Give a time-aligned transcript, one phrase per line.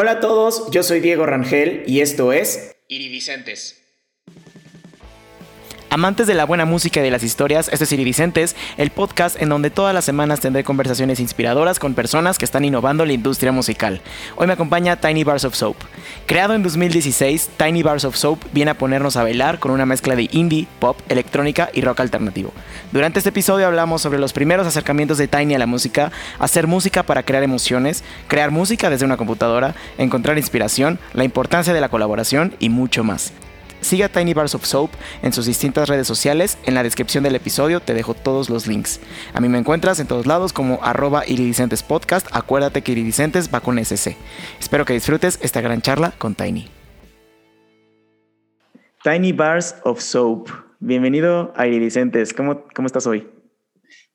[0.00, 3.82] Hola a todos, yo soy Diego Rangel y esto es Iridicentes.
[5.90, 9.48] Amantes de la buena música y de las historias, este es Iridicentes, el podcast en
[9.48, 14.02] donde todas las semanas tendré conversaciones inspiradoras con personas que están innovando la industria musical.
[14.36, 15.76] Hoy me acompaña Tiny Bars of Soap.
[16.26, 20.14] Creado en 2016, Tiny Bars of Soap viene a ponernos a bailar con una mezcla
[20.14, 22.52] de indie, pop, electrónica y rock alternativo.
[22.92, 27.02] Durante este episodio hablamos sobre los primeros acercamientos de Tiny a la música, hacer música
[27.02, 32.54] para crear emociones, crear música desde una computadora, encontrar inspiración, la importancia de la colaboración
[32.58, 33.32] y mucho más.
[33.88, 34.90] Siga Tiny Bars of Soap
[35.22, 36.58] en sus distintas redes sociales.
[36.66, 39.00] En la descripción del episodio te dejo todos los links.
[39.32, 42.26] A mí me encuentras en todos lados como arroba iridicentes podcast.
[42.32, 44.14] Acuérdate que iridicentes va con SC.
[44.60, 46.68] Espero que disfrutes esta gran charla con Tiny.
[49.02, 50.50] Tiny Bars of Soap.
[50.80, 52.34] Bienvenido a Iridicentes.
[52.34, 53.26] ¿Cómo, cómo estás hoy?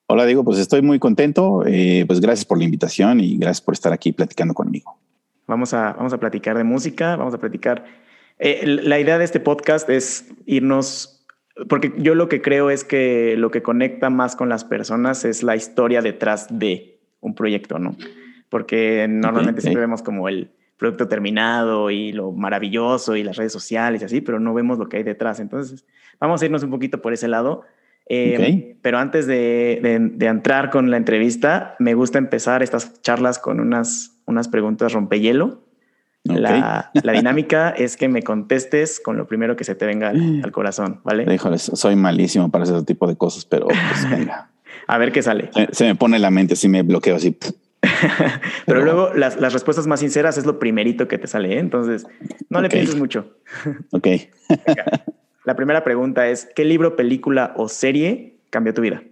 [0.05, 0.43] Hola, Diego.
[0.43, 1.63] Pues estoy muy contento.
[1.65, 4.99] Eh, pues gracias por la invitación y gracias por estar aquí platicando conmigo.
[5.47, 8.02] Vamos a, vamos a platicar de música, vamos a platicar
[8.39, 11.25] eh, la idea de este podcast es irnos,
[11.69, 15.43] porque yo lo que creo es que lo que conecta más con las personas es
[15.43, 17.95] la historia detrás de un proyecto, ¿no?
[18.49, 24.01] Porque normalmente siempre vemos como el producto terminado y lo maravilloso y las redes sociales
[24.01, 25.39] y así, pero no vemos lo que hay detrás.
[25.39, 25.85] Entonces,
[26.19, 27.63] vamos a irnos un poquito por ese lado.
[28.07, 29.79] Eh, pero antes de,
[30.19, 35.63] entrar con la entrevista, me gusta empezar estas charlas con unas, unas preguntas rompehielo.
[36.23, 41.01] La, dinámica es que me contestes con lo primero que se te venga al, corazón,
[41.03, 41.31] ¿vale?
[41.33, 44.49] Híjole, soy malísimo para ese tipo de cosas, pero pues venga.
[44.87, 45.49] A ver qué sale.
[45.71, 47.37] Se, me pone la mente, así me bloqueo así.
[48.65, 51.59] pero, luego las, respuestas más sinceras es lo primerito que te sale, ¿eh?
[51.59, 52.05] entonces
[52.49, 53.37] no le pienses mucho.
[53.91, 54.07] ok.
[55.43, 59.03] La primera pregunta es, ¿qué libro, película o serie cambió tu vida?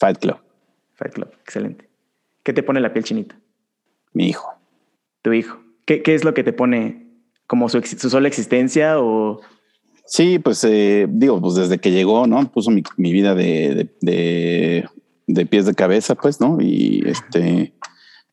[0.00, 0.38] Fight Club.
[0.94, 1.88] Fight Club, excelente.
[2.42, 3.36] ¿Qué te pone la piel chinita?
[4.12, 4.61] Mi hijo
[5.22, 5.60] tu hijo?
[5.86, 7.06] ¿Qué, es lo que te pone
[7.46, 9.40] como su, sola existencia o...?
[10.04, 12.50] Sí, pues eh, digo, pues desde que llegó, ¿no?
[12.50, 16.58] Puso mi, vida de, de, pies de cabeza, pues, ¿no?
[16.60, 17.72] Y este,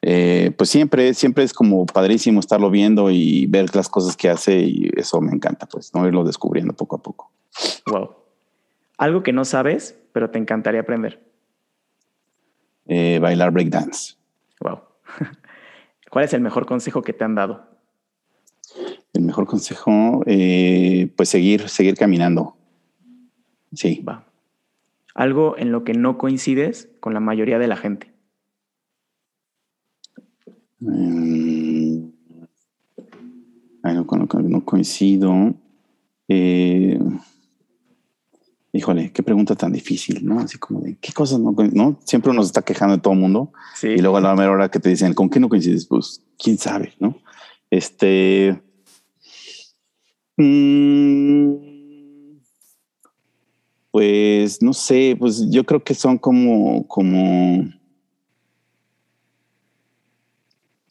[0.01, 4.59] eh, pues siempre, siempre es como padrísimo estarlo viendo y ver las cosas que hace
[4.59, 6.05] y eso me encanta, pues, ¿no?
[6.07, 7.31] Irlo descubriendo poco a poco.
[7.85, 8.16] Wow.
[8.97, 11.23] Algo que no sabes, pero te encantaría aprender.
[12.88, 14.16] Eh, bailar breakdance.
[14.59, 14.88] Wow.
[16.09, 17.68] ¿Cuál es el mejor consejo que te han dado?
[19.14, 22.56] El mejor consejo, eh, pues seguir, seguir caminando.
[23.74, 24.03] Sí.
[24.08, 24.25] Va.
[25.16, 28.14] Algo en lo que no coincides con la mayoría de la gente.
[30.80, 32.09] Mm,
[33.84, 35.53] algo con lo que no coincido.
[36.28, 37.00] Eh,
[38.72, 40.40] híjole, qué pregunta tan difícil, ¿no?
[40.40, 42.00] Así como de qué cosas no, no?
[42.06, 43.52] Siempre uno se está quejando de todo el mundo.
[43.81, 45.85] Y luego a la mera hora que te dicen, ¿con qué no coincides?
[45.85, 47.18] Pues quién sabe, ¿no?
[47.69, 48.62] Este.
[50.38, 51.69] Mm,
[53.91, 57.69] pues no sé, pues yo creo que son como, como.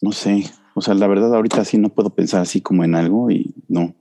[0.01, 0.45] No sé.
[0.75, 3.93] O sea, la verdad, ahorita sí no puedo pensar así como en algo y no.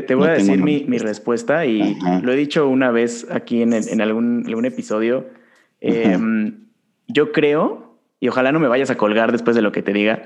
[0.00, 4.44] Te, voy a decir mi, respuesta y lo he dicho una vez aquí en, algún,
[4.46, 5.26] algún, episodio.
[5.82, 6.68] Em,
[7.08, 10.22] yo creo, y ojalá no me vayas a colgar después de lo que te diga.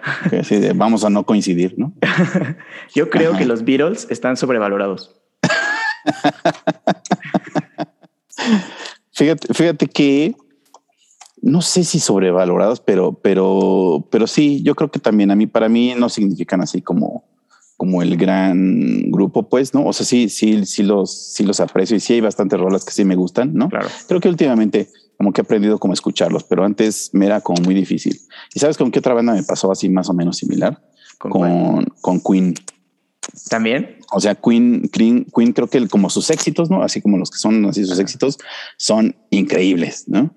[0.77, 1.93] vamos a no coincidir, ¿no?
[2.95, 5.21] yo creo que los Beatles están sobrevalorados.
[9.11, 10.37] fíjate, fíjate que
[11.43, 15.69] no sé si sobrevalorados, pero, pero, pero sí, yo creo que también a mí, para
[15.69, 17.25] mí no significan así como
[17.77, 19.85] como el gran grupo, pues, ¿no?
[19.85, 22.93] O sea, sí, sí, sí los, sí los aprecio y sí hay bastantes rolas que
[22.93, 23.69] sí me gustan, ¿no?
[23.69, 23.89] Claro.
[24.09, 27.75] Creo que últimamente como que he aprendido cómo escucharlos, pero antes me era como muy
[27.75, 28.21] difícil.
[28.55, 30.83] ¿Y sabes con qué otra banda me pasó así más o menos similar?
[31.19, 32.55] Con, con, Queen.
[33.49, 33.99] ¿También?
[34.13, 36.83] O sea, Queen, Queen, Queen creo que como sus éxitos, ¿no?
[36.83, 38.39] Así como los que son así sus éxitos,
[38.77, 40.35] son increíbles, ¿no?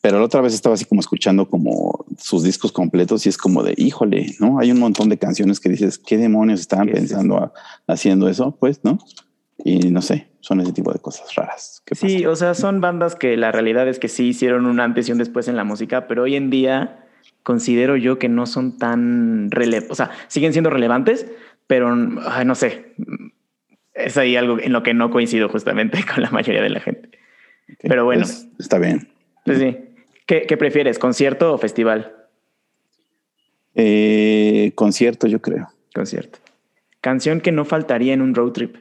[0.00, 3.62] Pero la otra vez estaba así como escuchando como sus discos completos y es como
[3.62, 4.58] de, híjole, ¿no?
[4.58, 7.52] Hay un montón de canciones que dices, ¿qué demonios estaban pensando
[7.86, 8.56] haciendo eso?
[8.58, 8.98] Pues, ¿no?
[9.64, 11.82] Y no sé, son ese tipo de cosas raras.
[11.92, 15.12] sí, o sea, son bandas que la realidad es que sí hicieron un antes y
[15.12, 17.04] un después en la música, pero hoy en día
[17.42, 21.26] considero yo que no son tan relevantes, o sea, siguen siendo relevantes,
[21.66, 22.94] pero no sé,
[23.94, 27.10] es ahí algo en lo que no coincido justamente con la mayoría de la gente.
[27.82, 28.22] pero bueno.
[28.22, 29.08] Pues, está bien.
[29.44, 29.76] Pues sí.
[30.28, 32.14] ¿Qué, prefieres, concierto o festival?
[33.74, 35.68] Eh, concierto, yo creo.
[35.94, 36.38] Concierto.
[37.00, 38.76] Canción que no faltaría en un road trip.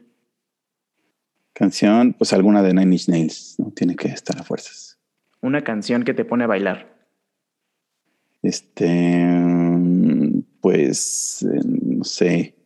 [1.54, 3.72] Canción, pues alguna de Nine Inch Nails, ¿no?
[3.72, 5.00] Tiene que estar a fuerzas.
[5.40, 6.94] Una canción que te pone a bailar.
[8.42, 9.26] Este,
[10.60, 12.58] pues eh, no sé,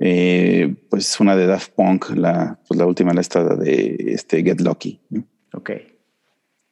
[0.00, 4.62] eh, pues una de Daft Punk, la, pues la última, la esta de este, Get
[4.62, 5.02] Lucky.
[5.52, 5.72] Ok.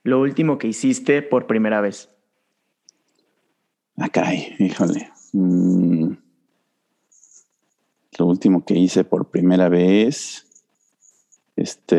[0.04, 2.08] Lo último que hiciste por primera vez.
[3.96, 5.10] Ah, caray, híjole.
[5.32, 6.12] Mm.
[8.18, 10.46] lo último que hice por primera vez,
[11.56, 11.98] este...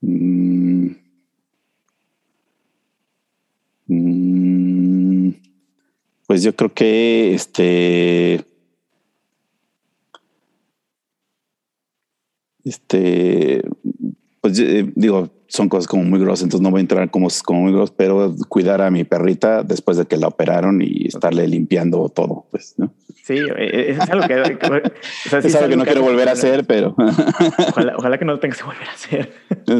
[0.00, 0.96] Mm,
[3.86, 5.30] mm,
[6.26, 8.44] pues yo creo que este
[12.64, 13.62] este
[14.40, 17.60] pues eh, digo son cosas como muy grosas, entonces no voy a entrar como, como
[17.60, 22.08] muy grosas, pero cuidar a mi perrita después de que la operaron y estarle limpiando
[22.08, 22.94] todo, pues, ¿no?
[23.22, 26.96] Sí, eh, eh, es algo que, es, algo que no quiero volver a hacer, pero
[27.98, 29.32] ojalá, que no lo tengas que volver a hacer.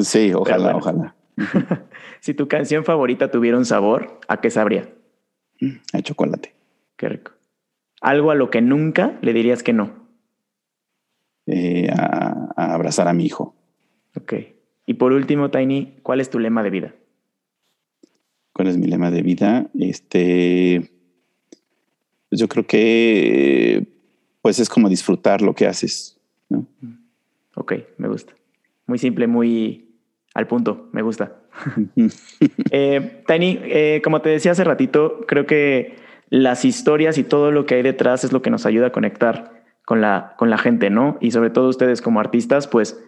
[0.04, 1.14] Sí, ojalá, ojalá.
[2.20, 4.90] si tu canción favorita tuviera un sabor, ¿a qué sabría?
[5.94, 6.54] A chocolate.
[6.96, 7.32] Qué rico.
[8.02, 10.01] Algo a lo que nunca le dirías que no.
[11.46, 13.54] Eh, a, a abrazar a mi hijo.
[14.16, 14.34] Ok.
[14.86, 16.94] Y por último, Tiny, ¿cuál es tu lema de vida?
[18.52, 19.70] ¿Cuál es mi lema de vida?
[19.78, 20.90] Este,
[22.28, 23.86] pues yo creo que
[24.42, 26.20] pues es como disfrutar lo que haces.
[26.48, 26.66] ¿no?
[27.54, 28.34] Ok, me gusta.
[28.86, 29.96] Muy simple, muy
[30.34, 31.36] al punto, me gusta.
[32.70, 35.96] eh, Tiny, eh, como te decía hace ratito, creo que
[36.28, 39.61] las historias y todo lo que hay detrás es lo que nos ayuda a conectar
[39.84, 41.18] con la, con la gente, ¿no?
[41.20, 43.02] Y sobre todo ustedes como artistas, pues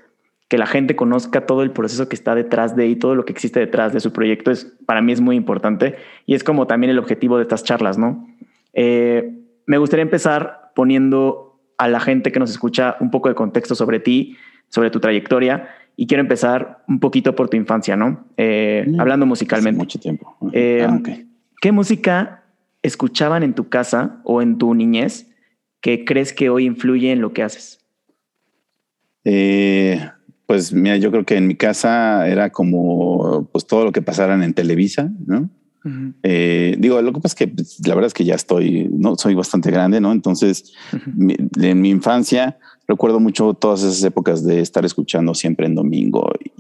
[0.49, 3.33] que la gente conozca todo el proceso que está detrás de y todo lo que
[3.33, 6.91] existe detrás de su proyecto es para mí es muy importante y es como también
[6.91, 8.27] el objetivo de estas charlas, ¿no?
[8.73, 13.75] Eh, me gustaría empezar poniendo a la gente que nos escucha un poco de contexto
[13.75, 14.37] sobre ti,
[14.69, 18.27] sobre tu trayectoria y quiero empezar un poquito por tu infancia, ¿no?
[18.37, 19.79] Eh, mm, hablando musicalmente.
[19.79, 20.37] Mucho tiempo.
[20.53, 21.01] Eh, ah,
[21.61, 22.43] ¿Qué música
[22.83, 25.34] escuchaban en tu casa o en tu niñez
[25.85, 27.79] que crees que hoy influye en lo que haces?
[29.23, 30.01] Eh,
[30.47, 34.43] pues mira, yo creo que en mi casa era como pues todo lo que pasaran
[34.43, 35.51] en Televisa, ¿no?
[36.23, 39.17] Eh, digo, lo que pasa es que pues, la verdad es que ya estoy, no
[39.17, 40.11] soy bastante grande, ¿no?
[40.13, 40.73] Entonces,
[41.61, 42.57] en mi infancia
[42.89, 46.51] recuerdo mucho todas esas épocas de estar escuchando siempre en domingo y,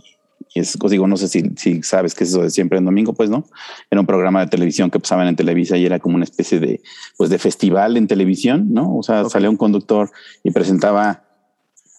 [0.55, 3.29] es, digo, no sé si, si, sabes qué es eso de siempre en domingo, pues
[3.29, 3.45] no.
[3.91, 6.81] Era un programa de televisión que pasaban en Televisa y era como una especie de,
[7.17, 8.97] pues de festival en televisión, ¿no?
[8.97, 10.11] O sea, salía un conductor
[10.43, 11.25] y presentaba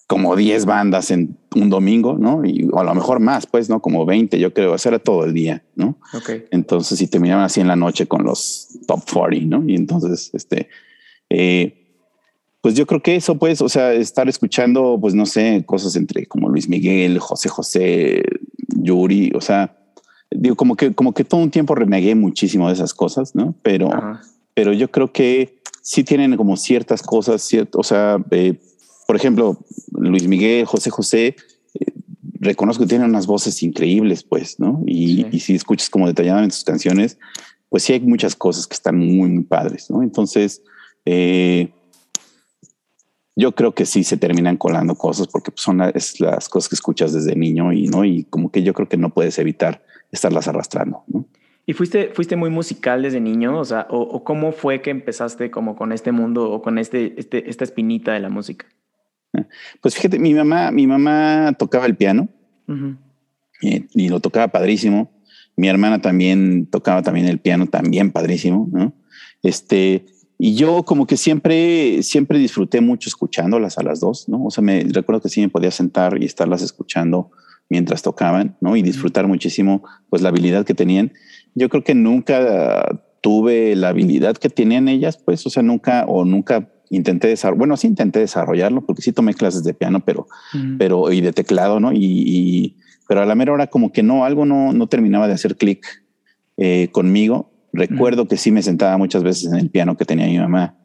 [0.06, 2.44] como 10 bandas en un domingo, ¿no?
[2.44, 3.80] Y o a lo mejor más, pues, ¿no?
[3.80, 5.98] Como 20, yo creo, eso era todo el día, ¿no?
[6.14, 6.30] Ok.
[6.50, 9.68] Entonces, si terminaban así en la noche con los top 40, ¿no?
[9.68, 10.68] Y entonces, este,
[11.28, 11.82] eh,
[12.60, 16.26] pues yo creo que eso, pues, o sea, estar escuchando, pues, no sé, cosas entre
[16.26, 18.22] como Luis Miguel, José José,
[18.86, 19.76] Yuri, o sea,
[20.30, 23.54] digo, como que, como que todo un tiempo renegué muchísimo de esas cosas, ¿no?
[23.62, 23.90] Pero,
[24.54, 28.58] pero yo creo que sí tienen como ciertas cosas, cierto, o sea, eh,
[29.06, 29.58] por ejemplo,
[29.92, 31.36] Luis Miguel, José José,
[31.74, 31.86] eh,
[32.40, 34.82] reconozco que tienen unas voces increíbles, pues, ¿no?
[34.86, 37.18] Y, si escuchas como detalladamente sus canciones,
[37.68, 40.02] pues sí hay muchas cosas que están muy, muy padres, ¿no?
[40.02, 40.62] Entonces,
[41.04, 41.70] eh,
[43.36, 46.74] yo creo que sí se terminan colando cosas porque pues, son las, las, cosas que
[46.74, 50.48] escuchas desde niño y no y como que yo creo que no puedes evitar estarlas
[50.48, 51.04] arrastrando.
[51.06, 51.26] ¿no?
[51.66, 53.58] ¿Y fuiste, fuiste muy musical desde niño?
[53.58, 57.50] O sea, o, cómo fue que empezaste como con este mundo o con este, este,
[57.50, 58.66] esta espinita de la música?
[59.82, 62.28] Pues fíjate, mi mamá, mi mamá tocaba el piano
[63.62, 65.10] eh, y, lo tocaba padrísimo.
[65.56, 68.94] Mi hermana también tocaba también el piano, también padrísimo, ¿no?
[69.42, 70.06] Este,
[70.38, 74.44] y yo como que siempre, siempre disfruté mucho escuchándolas a las dos, ¿no?
[74.44, 77.30] O sea, me recuerdo que sí me podía sentar y estarlas escuchando
[77.70, 78.76] mientras tocaban, ¿no?
[78.76, 81.12] Y disfrutar muchísimo, pues, la habilidad que tenían.
[81.54, 86.24] Yo creo que nunca tuve la habilidad que tenían ellas, pues, o sea, nunca o
[86.24, 90.28] nunca intenté desarrollar, bueno, sí intenté desarrollarlo porque sí tomé clases de piano, pero,
[90.78, 91.92] pero, y de teclado, ¿no?
[91.92, 92.76] Y,
[93.08, 95.84] pero a la mera hora como que no, algo no, no terminaba de hacer clic
[96.56, 97.50] eh, conmigo.
[97.76, 100.76] Recuerdo que sí me sentaba muchas veces en el piano que tenía mi mamá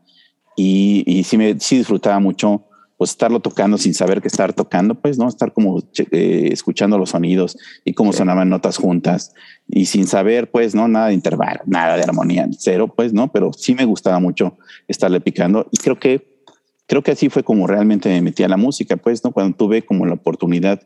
[0.55, 2.65] y, y sí, me, sí disfrutaba mucho
[3.01, 5.79] pues estarlo tocando sin saber que estar tocando, pues no estar como
[6.11, 9.33] eh, escuchando los sonidos y cómo sonaban notas juntas
[9.67, 13.53] y sin saber, pues no nada de intervalo, nada de armonía, cero, pues no, pero
[13.53, 14.55] sí me gustaba mucho
[14.87, 16.43] estarle picando y creo que
[16.85, 19.81] creo que así fue como realmente me metí a la música, pues no cuando tuve
[19.81, 20.83] como la oportunidad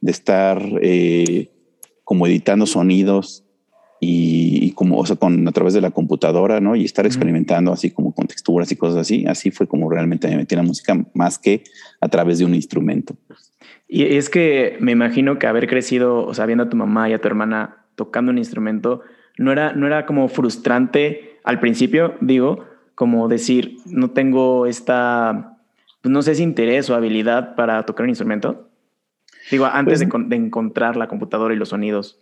[0.00, 1.50] de estar eh,
[2.04, 3.45] como editando sonidos
[4.00, 6.76] y, como, o sea, con, a través de la computadora, ¿no?
[6.76, 9.24] Y estar experimentando así como con texturas y cosas así.
[9.26, 11.64] Así fue como realmente me metí en la música más que
[12.00, 13.16] a través de un instrumento.
[13.88, 17.12] Y es que me imagino que haber crecido, o sea, viendo a tu mamá y
[17.12, 19.02] a tu hermana tocando un instrumento,
[19.38, 25.58] no era, no era como frustrante al principio, digo, como decir, no tengo esta,
[26.02, 28.68] pues no sé si interés o habilidad para tocar un instrumento.
[29.50, 32.18] Digo, antes pues de, encontrar la computadora y los sonidos.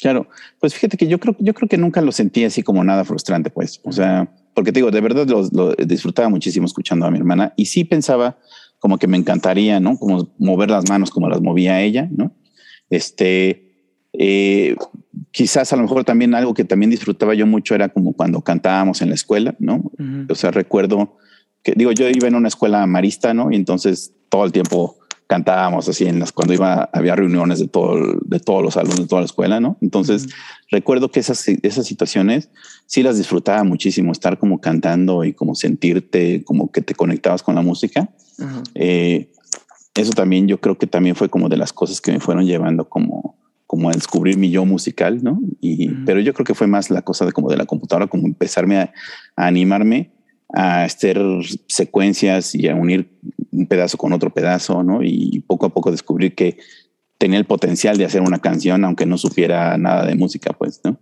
[0.00, 0.28] Claro,
[0.58, 3.50] pues fíjate que yo creo, yo creo que nunca lo sentí así como nada frustrante,
[3.50, 3.80] pues.
[3.84, 7.66] O sea, porque te digo, de verdad lo, disfrutaba muchísimo escuchando a mi hermana y
[7.66, 8.38] sí pensaba
[8.78, 9.98] como que me encantaría, ¿no?
[9.98, 12.34] Como mover las manos como las movía ella, ¿no?
[12.88, 13.74] Este,
[14.14, 14.74] eh,
[15.32, 19.02] quizás a lo mejor también algo que también disfrutaba yo mucho era como cuando cantábamos
[19.02, 19.92] en la escuela, ¿no?
[20.30, 21.18] O sea, recuerdo
[21.62, 23.52] que digo, yo iba en una escuela marista, ¿no?
[23.52, 24.96] Y entonces todo el tiempo
[25.30, 29.06] cantábamos así en las cuando iba había reuniones de todo de todos los alumnos de
[29.06, 29.78] toda la escuela, ¿no?
[29.80, 30.26] Entonces
[30.72, 32.48] recuerdo que esas esas situaciones
[32.86, 37.54] sí las disfrutaba muchísimo, estar como cantando y como sentirte como que te conectabas con
[37.54, 38.10] la música.
[38.74, 39.30] Eh,
[39.94, 42.88] eso también yo creo que también fue como de las cosas que me fueron llevando
[42.88, 45.40] como como a descubrir mi yo musical, ¿no?
[45.60, 48.26] Y, Pero yo creo que fue más la cosa de como de la computadora, como
[48.26, 48.92] empezarme a,
[49.36, 50.10] animarme
[50.52, 51.20] a hacer
[51.68, 53.16] secuencias y a unir
[53.52, 55.02] un pedazo con otro pedazo, ¿no?
[55.02, 56.58] Y poco a poco descubrir que
[57.18, 60.96] tenía el potencial de hacer una canción, aunque no supiera nada de música, pues, ¿no?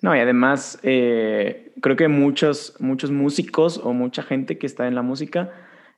[0.00, 4.94] No, y además eh, creo que muchos, muchos músicos o mucha gente que está en
[4.94, 5.50] la música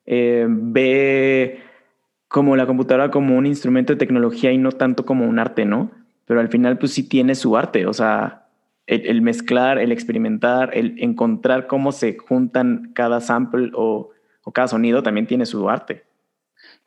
[0.07, 1.61] eh, ve
[2.29, 5.91] como la computadora como un instrumento de tecnología y no tanto como un arte, ¿no?
[6.31, 8.47] pero al final pues sí tiene su arte, o sea,
[8.87, 14.11] el, mezclar, el experimentar, el encontrar cómo se juntan cada sample o,
[14.53, 16.05] cada sonido también tiene su arte.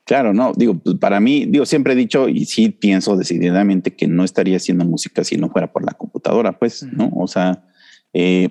[0.06, 4.08] Claro, no, digo, pues para mí, digo, siempre he dicho y sí pienso decididamente que
[4.08, 7.10] no estaría haciendo música si no fuera por la computadora, pues, ¿no?
[7.16, 7.64] O sea,
[8.12, 8.50] eh,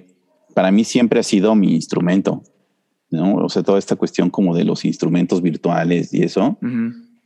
[0.55, 2.43] para mí siempre ha sido mi instrumento,
[3.11, 3.35] ¿no?
[3.35, 6.59] O sea, toda esta cuestión como de los instrumentos virtuales y eso,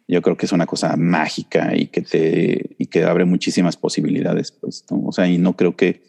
[0.08, 4.50] yo creo que es una cosa mágica y que te y que abre muchísimas posibilidades,
[4.50, 6.02] pues, o sea, y no creo que,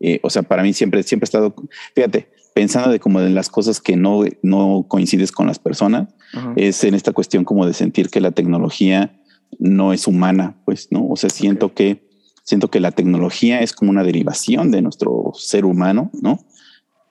[0.00, 1.54] eh, o sea, para mí siempre, siempre he estado,
[1.94, 6.08] fíjate, pensando de como de las cosas que no, no coincides con las personas,
[6.56, 9.20] es en esta cuestión como de sentir que la tecnología
[9.58, 11.06] no es humana, pues, ¿no?
[11.08, 12.08] O sea, siento que,
[12.42, 16.44] siento que la tecnología es como una derivación de nuestro ser humano, ¿no?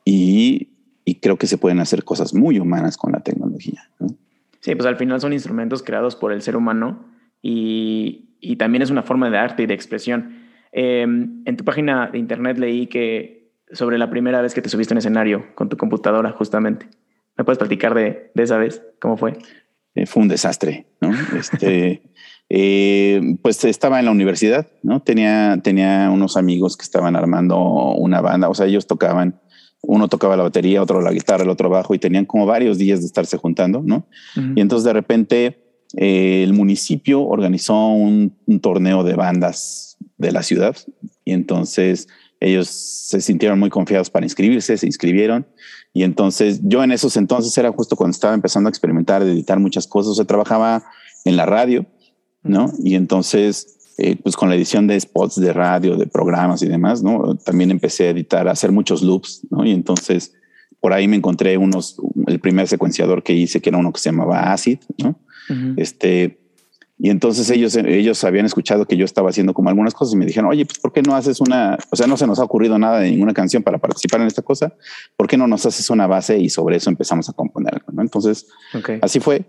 [0.04, 0.72] Y,
[1.06, 4.08] y creo que se pueden hacer cosas muy humanas con la tecnología, ¿no?
[4.60, 7.06] Sí, pues al final son instrumentos creados por el ser humano
[7.42, 10.38] y, y también es una forma de arte y de expresión.
[10.72, 14.94] Em, en tu página de internet leí que sobre la primera vez que te subiste
[14.94, 16.88] en escenario con tu computadora, justamente.
[17.38, 18.84] ¿Me puedes platicar de, de esa vez?
[19.00, 19.38] ¿Cómo fue?
[19.96, 21.12] Eh, fue un desastre, ¿no?
[21.38, 22.04] Este,
[22.50, 25.02] eh, pues estaba en la universidad, ¿no?
[25.02, 27.58] Tenía, tenía unos amigos que estaban armando
[27.94, 29.40] una banda, o sea, ellos tocaban
[29.86, 33.02] uno tocaba la batería, otro la guitarra, el otro bajo y tenían como varios días
[33.02, 34.08] de estarse juntando, ¿no?
[34.56, 35.64] Y entonces de repente
[35.98, 40.76] eh, el municipio organizó un, torneo de bandas de la ciudad
[41.26, 42.08] y entonces
[42.44, 45.48] ellos se sintieron muy confiados para inscribirse, se inscribieron
[45.94, 49.88] y entonces yo en esos entonces era justo cuando estaba empezando a experimentar, editar muchas
[49.88, 50.84] cosas, o trabajaba
[51.26, 51.86] en la radio,
[52.42, 52.72] ¿no?
[52.84, 57.04] Y entonces eh, pues con la edición de spots de radio, de programas y demás,
[57.04, 57.36] ¿no?
[57.38, 59.64] También empecé a editar, a hacer muchos loops, ¿no?
[59.66, 60.34] Y entonces
[60.80, 61.96] por ahí me encontré unos,
[62.28, 65.18] el primer secuenciador que hice, que era uno que se llamaba Acid, ¿no?
[65.78, 66.43] Este,
[67.04, 70.26] y entonces ellos, ellos habían escuchado que yo estaba haciendo como algunas cosas y me
[70.26, 72.80] dijeron, oye, pues ¿por qué no haces una, o sea, no se nos ha ocurrido
[72.80, 74.74] nada de ninguna canción para participar en esta cosa?
[75.18, 77.84] ¿Por qué no nos haces una base y sobre eso empezamos a componer?
[77.92, 78.02] ¿no?
[78.02, 78.48] Entonces,
[79.02, 79.44] así fue.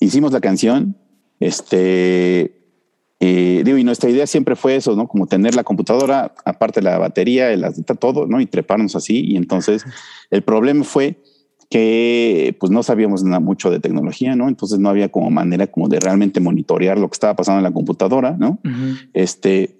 [0.00, 0.96] Hicimos la canción,
[1.38, 2.64] este,
[3.20, 5.06] eh, digo, y nuestra idea siempre fue eso, ¿no?
[5.06, 7.64] Como tener la computadora, aparte la batería, el,
[8.00, 8.40] todo, ¿no?
[8.40, 9.24] Y treparnos así.
[9.24, 9.84] Y entonces
[10.32, 11.22] el problema fue
[11.70, 14.48] que pues no sabíamos nada mucho de tecnología, ¿no?
[14.48, 17.72] Entonces no había como manera como de realmente monitorear lo que estaba pasando en la
[17.72, 18.58] computadora, ¿no?
[19.12, 19.76] Este,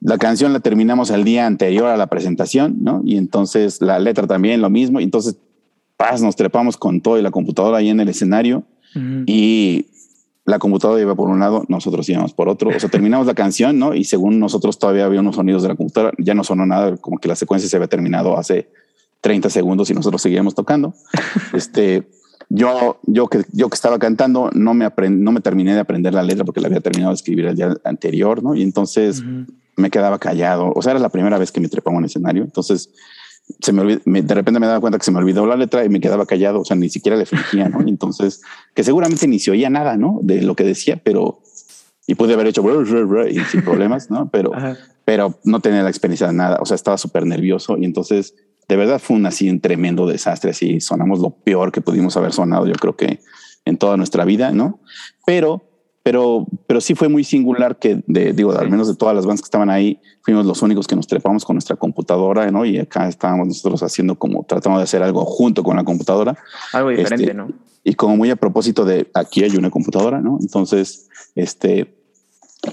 [0.00, 3.00] la canción la terminamos el día anterior a la presentación, ¿no?
[3.04, 5.00] Y entonces la letra también lo mismo.
[5.00, 5.36] Y entonces,
[5.96, 8.64] paz, nos trepamos con todo y la computadora ahí en el escenario.
[9.26, 9.86] Y
[10.44, 12.70] la computadora iba por un lado, nosotros íbamos por otro.
[12.74, 13.94] O sea, terminamos la canción, ¿no?
[13.94, 17.18] Y según nosotros todavía había unos sonidos de la computadora, ya no sonó nada, como
[17.18, 18.68] que la secuencia se había terminado hace
[19.20, 20.94] 30 segundos y nosotros seguíamos tocando.
[21.52, 22.08] este,
[22.48, 26.22] yo, yo que yo que estaba cantando, no me no me terminé de aprender la
[26.22, 28.54] letra porque la había terminado de escribir el día anterior, ¿no?
[28.54, 29.22] Y entonces
[29.76, 30.72] me quedaba callado.
[30.74, 32.42] O sea, era la primera vez que me trepaba en escenario.
[32.42, 32.90] Entonces
[33.58, 35.88] se me, olvidó, de repente me daba cuenta que se me olvidó la letra y
[35.88, 37.80] me quedaba callado, o sea, ni siquiera le fingía, ¿no?
[37.80, 38.42] Entonces,
[38.74, 40.20] que seguramente ni se oía nada, ¿no?
[40.22, 41.40] De lo que decía, pero,
[42.06, 42.62] y pude haber hecho
[43.28, 44.30] y sin problemas, ¿no?
[44.30, 44.52] Pero,
[45.04, 48.34] pero no tenía la experiencia de nada, o sea, estaba súper nervioso y entonces,
[48.70, 52.32] de verdad fue un así un tremendo desastre, así sonamos lo peor que pudimos haber
[52.32, 53.20] sonado, yo creo que
[53.64, 54.80] en toda nuestra vida, ¿no?
[55.26, 55.62] Pero
[56.02, 59.42] pero, pero sí fue muy singular que, de, digo, al menos de todas las bandas
[59.42, 62.64] que estaban ahí, fuimos los únicos que nos trepamos con nuestra computadora, ¿no?
[62.64, 66.38] Y acá estábamos nosotros haciendo como, tratando de hacer algo junto con la computadora.
[66.72, 67.52] Algo diferente, este, ¿no?
[67.84, 70.38] Y como muy a propósito de aquí hay una computadora, ¿no?
[70.40, 71.94] Entonces, este,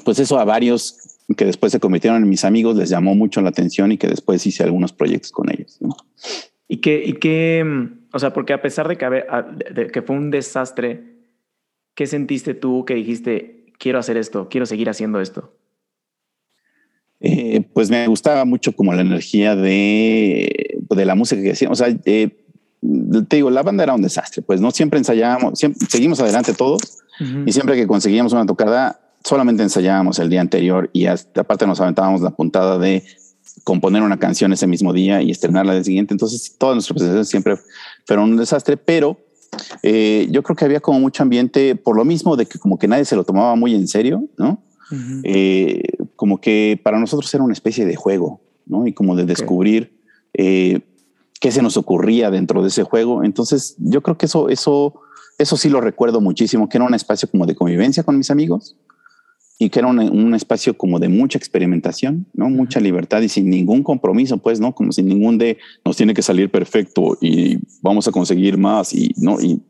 [0.05, 3.49] pues eso a varios que después se convirtieron en mis amigos les llamó mucho la
[3.49, 5.77] atención y que después hice algunos proyectos con ellos.
[5.81, 5.95] ¿no?
[6.67, 7.65] Y que, y que,
[8.13, 9.25] o sea, porque a pesar de que,
[9.73, 11.17] de que fue un desastre,
[11.95, 15.53] ¿qué sentiste tú que dijiste, quiero hacer esto, quiero seguir haciendo esto?
[17.19, 21.81] Eh, pues me gustaba mucho como la energía de, de la música que hacíamos.
[21.81, 22.29] O sea, eh,
[23.27, 26.99] te digo, la banda era un desastre, pues no siempre ensayábamos, siempre, seguimos adelante todos
[27.45, 31.81] y siempre que conseguíamos una tocada, solamente ensayábamos el día anterior y hasta, aparte nos
[31.81, 33.03] aventábamos la puntada de
[33.65, 36.13] componer una canción ese mismo día y estrenarla el siguiente.
[36.13, 37.57] Entonces, todas nuestras presentaciones siempre
[38.05, 39.17] fueron un desastre, pero
[39.83, 42.87] eh, yo creo que había como mucho ambiente por lo mismo de que como que
[42.87, 44.63] nadie se lo tomaba muy en serio, ¿no?
[45.23, 45.83] Eh,
[46.15, 48.87] como que para nosotros era una especie de juego, ¿no?
[48.87, 49.99] Y como de descubrir
[50.33, 50.79] eh,
[51.41, 53.25] qué se nos ocurría dentro de ese juego.
[53.25, 55.01] Entonces, yo creo que eso, eso,
[55.37, 58.77] eso sí lo recuerdo muchísimo, que era un espacio como de convivencia con mis amigos
[59.59, 62.49] y que era un, espacio como de mucha experimentación, ¿no?
[62.49, 64.75] Mucha libertad y sin ningún compromiso, pues, ¿no?
[64.75, 69.13] Como sin ningún de nos tiene que salir perfecto y vamos a conseguir más y,
[69.17, 69.41] ¿no?
[69.41, 69.61] Y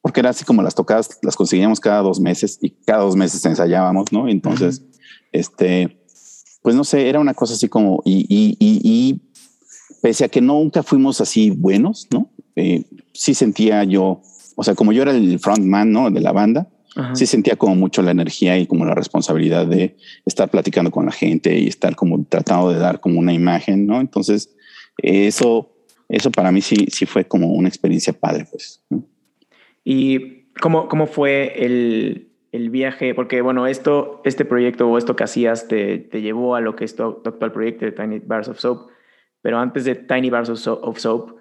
[0.00, 3.44] porque era así como las tocadas las conseguíamos cada dos meses y cada dos meses
[3.44, 4.28] ensayábamos, ¿no?
[4.28, 4.84] Entonces,
[5.32, 5.98] este,
[6.62, 9.20] pues no sé, era una cosa así como, y, y, y,
[10.02, 12.30] pese a que nunca fuimos así buenos, ¿no?
[12.54, 14.22] Eh, sí sentía yo,
[14.54, 16.12] o sea, como yo era el frontman, ¿no?
[16.12, 16.68] De la banda,
[17.14, 21.12] sí sentía como mucho la energía y como la responsabilidad de estar platicando con la
[21.12, 24.00] gente y estar como tratando de dar como una imagen, ¿no?
[24.00, 24.54] Entonces,
[24.98, 25.70] eso,
[26.08, 28.82] eso para mí sí, sí fue como una experiencia padre, pues.
[29.84, 33.14] ¿Y cómo, cómo fue el, el, viaje?
[33.14, 36.84] Porque, bueno, esto, este proyecto o esto que hacías te, te llevó a lo que
[36.84, 38.88] es tu, actual proyecto de Tiny Bars of Soap,
[39.42, 41.36] pero antes de Tiny Bars of Soap, of Soap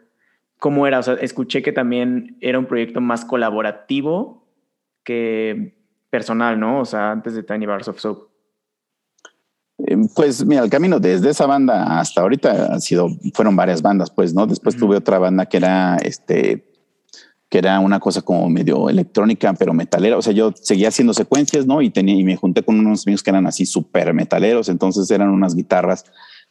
[0.60, 1.00] ¿cómo era?
[1.00, 4.45] O sea, escuché que también era un proyecto más colaborativo
[5.06, 5.78] que
[6.10, 6.82] personal, ¿no?
[6.82, 8.30] O sea, antes de Tiny Bars of Soap.
[9.78, 14.10] Eh, pues mira, el camino desde esa banda hasta ahorita ha sido, fueron varias bandas,
[14.10, 14.48] pues, ¿no?
[14.48, 16.76] Después tuve otra banda que era este,
[17.50, 20.18] que era una cosa como medio electrónica, pero metalera.
[20.18, 21.82] O sea, yo seguía haciendo secuencias, ¿no?
[21.82, 24.70] Y tenía, y me junté con unos amigos que eran así súper metaleros.
[24.70, 26.06] Entonces eran unas guitarras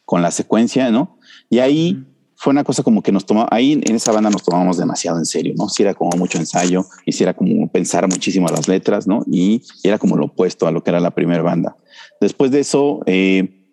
[0.05, 1.17] con la secuencia, ¿no?
[1.49, 4.77] Y ahí fue una cosa como que nos tomaba, ahí en esa banda nos tomamos
[4.77, 5.69] demasiado en serio, ¿no?
[5.69, 9.23] Si era como mucho ensayo, y si era como pensar muchísimo las letras, ¿no?
[9.31, 11.75] Y era como lo opuesto a lo que era la primera banda.
[12.19, 13.65] Después de eso, eh,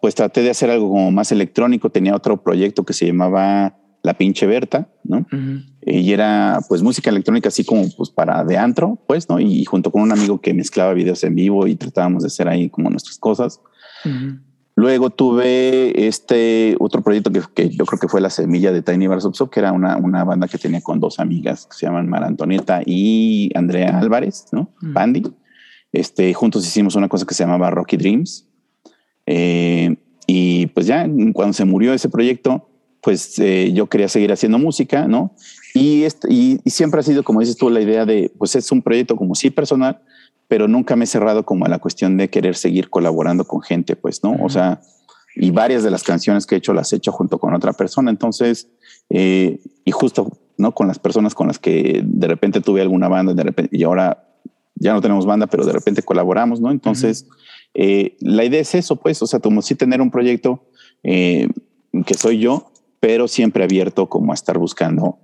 [0.00, 4.14] pues traté de hacer algo como más electrónico, tenía otro proyecto que se llamaba La
[4.14, 5.26] Pinche Berta, ¿no?
[5.82, 9.40] Y era pues música electrónica así como pues para de antro, pues, ¿no?
[9.40, 12.68] Y junto con un amigo que mezclaba videos en vivo y tratábamos de hacer ahí
[12.68, 13.60] como nuestras cosas.
[14.78, 19.24] Luego tuve este otro proyecto que, yo creo que fue la semilla de Tiny Bars
[19.24, 22.26] of que era una, una, banda que tenía con dos amigas que se llaman Mara
[22.26, 24.68] Antonieta y Andrea Álvarez, ¿no?
[24.82, 25.22] Bandy.
[25.92, 28.46] Este, juntos hicimos una cosa que se llamaba Rocky Dreams.
[29.24, 32.68] Eh, y pues ya cuando se murió ese proyecto,
[33.00, 35.34] pues eh, yo quería seguir haciendo música, ¿no?
[35.72, 38.70] Y, este, y, y, siempre ha sido, como dices tú, la idea de, pues es
[38.70, 40.02] un proyecto como sí personal,
[40.48, 43.96] pero nunca me he cerrado como a la cuestión de querer seguir colaborando con gente,
[43.96, 44.36] pues, ¿no?
[44.42, 44.80] O sea,
[45.34, 48.10] y varias de las canciones que he hecho las he hecho junto con otra persona.
[48.10, 48.68] Entonces,
[49.10, 50.72] eh, y justo, ¿no?
[50.72, 54.24] Con las personas con las que de repente tuve alguna banda de repente, y ahora
[54.74, 56.70] ya no tenemos banda, pero de repente colaboramos, ¿no?
[56.70, 57.26] Entonces,
[57.74, 60.64] eh, la idea es eso, pues, o sea, como si tener un proyecto
[61.02, 61.48] eh,
[62.06, 65.18] que soy yo, pero siempre abierto como a estar buscando,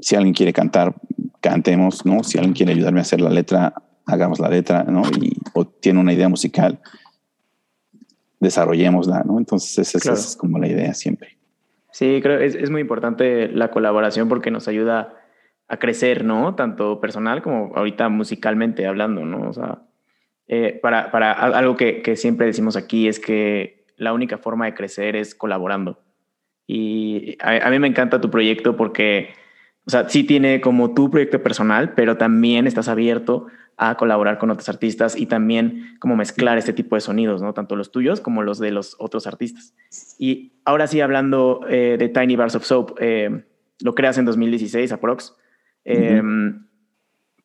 [0.00, 0.94] si alguien quiere cantar,
[1.40, 2.22] cantemos, ¿no?
[2.22, 3.74] Si alguien quiere ayudarme a hacer la letra,
[4.08, 5.02] hagamos la letra, ¿no?
[5.20, 6.80] Y, o tiene una idea musical,
[8.40, 9.38] desarrollémosla, ¿no?
[9.38, 11.36] Entonces esa, es como la idea siempre.
[11.92, 15.14] Sí, creo que es, es muy importante la colaboración porque nos ayuda
[15.68, 16.54] a crecer, ¿no?
[16.54, 19.48] Tanto personal como ahorita musicalmente hablando, ¿no?
[19.48, 19.82] O sea,
[20.46, 24.74] eh, para, para, algo que, que, siempre decimos aquí es que la única forma de
[24.74, 26.00] crecer es colaborando.
[26.66, 29.30] Y a, a, mí me encanta tu proyecto porque,
[29.86, 34.50] o sea, sí tiene como tu proyecto personal, pero también estás abierto a colaborar con
[34.50, 37.54] otros artistas y también como mezclar este tipo de sonidos, ¿no?
[37.54, 39.72] Tanto los tuyos como los de los otros artistas.
[40.18, 43.44] Y ahora sí, hablando eh, de Tiny Bars of Soap, eh,
[43.80, 45.36] lo creas en 2016, aprox.
[45.84, 46.20] Eh,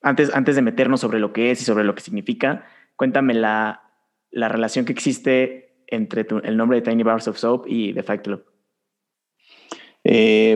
[0.02, 2.65] antes, antes de meternos sobre lo que es y sobre lo que significa,
[2.96, 3.84] cuéntame la,
[4.32, 8.24] la relación que existe entre el nombre de Tiny Bars of Soap y The Fight
[8.24, 8.43] Club.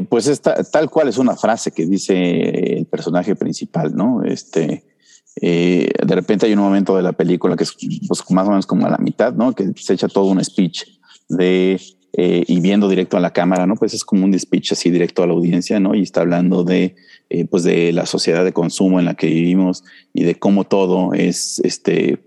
[0.09, 4.23] pues esta, tal cual es una frase que dice el personaje principal, ¿no?
[4.23, 4.96] Este,
[5.41, 7.75] eh, de repente hay un momento de la película que es
[8.07, 9.53] pues, más o menos como a la mitad, ¿no?
[9.53, 10.83] Que se echa todo un speech
[11.29, 11.79] de
[12.13, 13.75] eh, y viendo directo a la cámara, ¿no?
[13.75, 15.93] Pues es como un speech así directo a la audiencia, ¿no?
[15.93, 16.95] Y está hablando de,
[17.29, 21.13] eh, pues de la sociedad de consumo en la que vivimos y de cómo todo
[21.13, 22.23] es, este,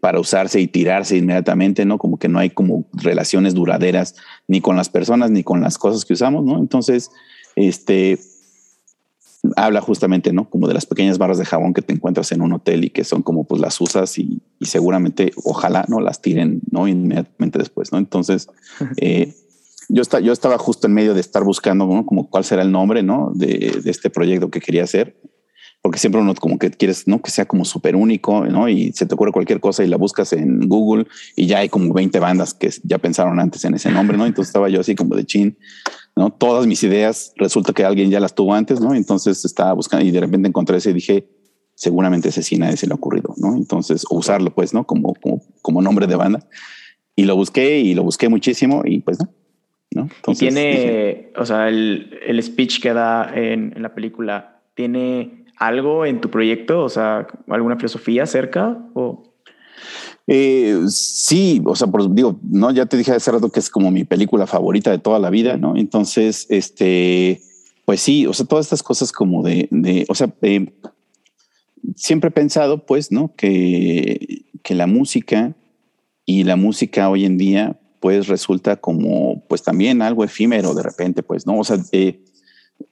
[0.00, 1.96] para usarse y tirarse inmediatamente, ¿no?
[1.96, 4.16] Como que no hay como relaciones duraderas
[4.48, 6.58] ni con las personas ni con las cosas que usamos, ¿no?
[6.58, 7.10] Entonces,
[7.56, 8.18] este,
[9.56, 10.48] habla justamente, ¿no?
[10.48, 13.04] Como de las pequeñas barras de jabón que te encuentras en un hotel y que
[13.04, 16.86] son como pues las usas y, seguramente ojalá no las tiren, ¿no?
[16.86, 17.98] Inmediatamente después, ¿no?
[17.98, 18.48] Entonces,
[18.96, 19.34] eh,
[19.88, 22.06] yo, está, yo estaba justo en medio de estar buscando, ¿no?
[22.06, 23.32] Como cuál será el nombre, ¿no?
[23.34, 25.16] De, de este proyecto que quería hacer
[25.82, 27.20] porque siempre uno como que quieres, ¿no?
[27.20, 28.68] Que sea como súper único, ¿no?
[28.68, 31.92] Y se te ocurre cualquier cosa y la buscas en Google y ya hay como
[31.92, 34.24] 20 bandas que ya pensaron antes en ese nombre, ¿no?
[34.24, 35.58] Entonces estaba yo así como de chin,
[36.16, 36.30] ¿no?
[36.30, 38.94] Todas mis ideas, resulta que alguien ya las tuvo antes, ¿no?
[38.94, 41.28] Entonces estaba buscando y de repente encontré ese y dije,
[41.74, 43.56] seguramente ese sí nadie se le ha ocurrido, ¿no?
[43.56, 44.84] Entonces, usarlo pues, ¿no?
[44.84, 46.46] Como, como, como nombre de banda.
[47.14, 49.30] Y lo busqué y lo busqué muchísimo y pues no.
[49.94, 50.08] ¿no?
[50.28, 56.04] y tiene, o sea, el, el, speech que da en, en la película, tiene algo
[56.04, 56.82] en tu proyecto?
[56.82, 59.22] O sea, alguna filosofía cerca o...
[60.26, 63.90] Eh, sí, o sea, por, digo, no, ya te dije hace rato que es como
[63.90, 65.76] mi película favorita de toda la vida, ¿no?
[65.76, 67.40] Entonces, este,
[67.84, 70.72] pues sí, o sea, todas estas cosas como de, de o sea, eh,
[71.96, 73.34] siempre he pensado, pues, ¿no?
[73.36, 75.54] Que, que la música
[76.24, 81.22] y la música hoy en día, pues resulta como, pues también algo efímero de repente,
[81.22, 81.58] pues, ¿no?
[81.58, 82.20] O sea, eh,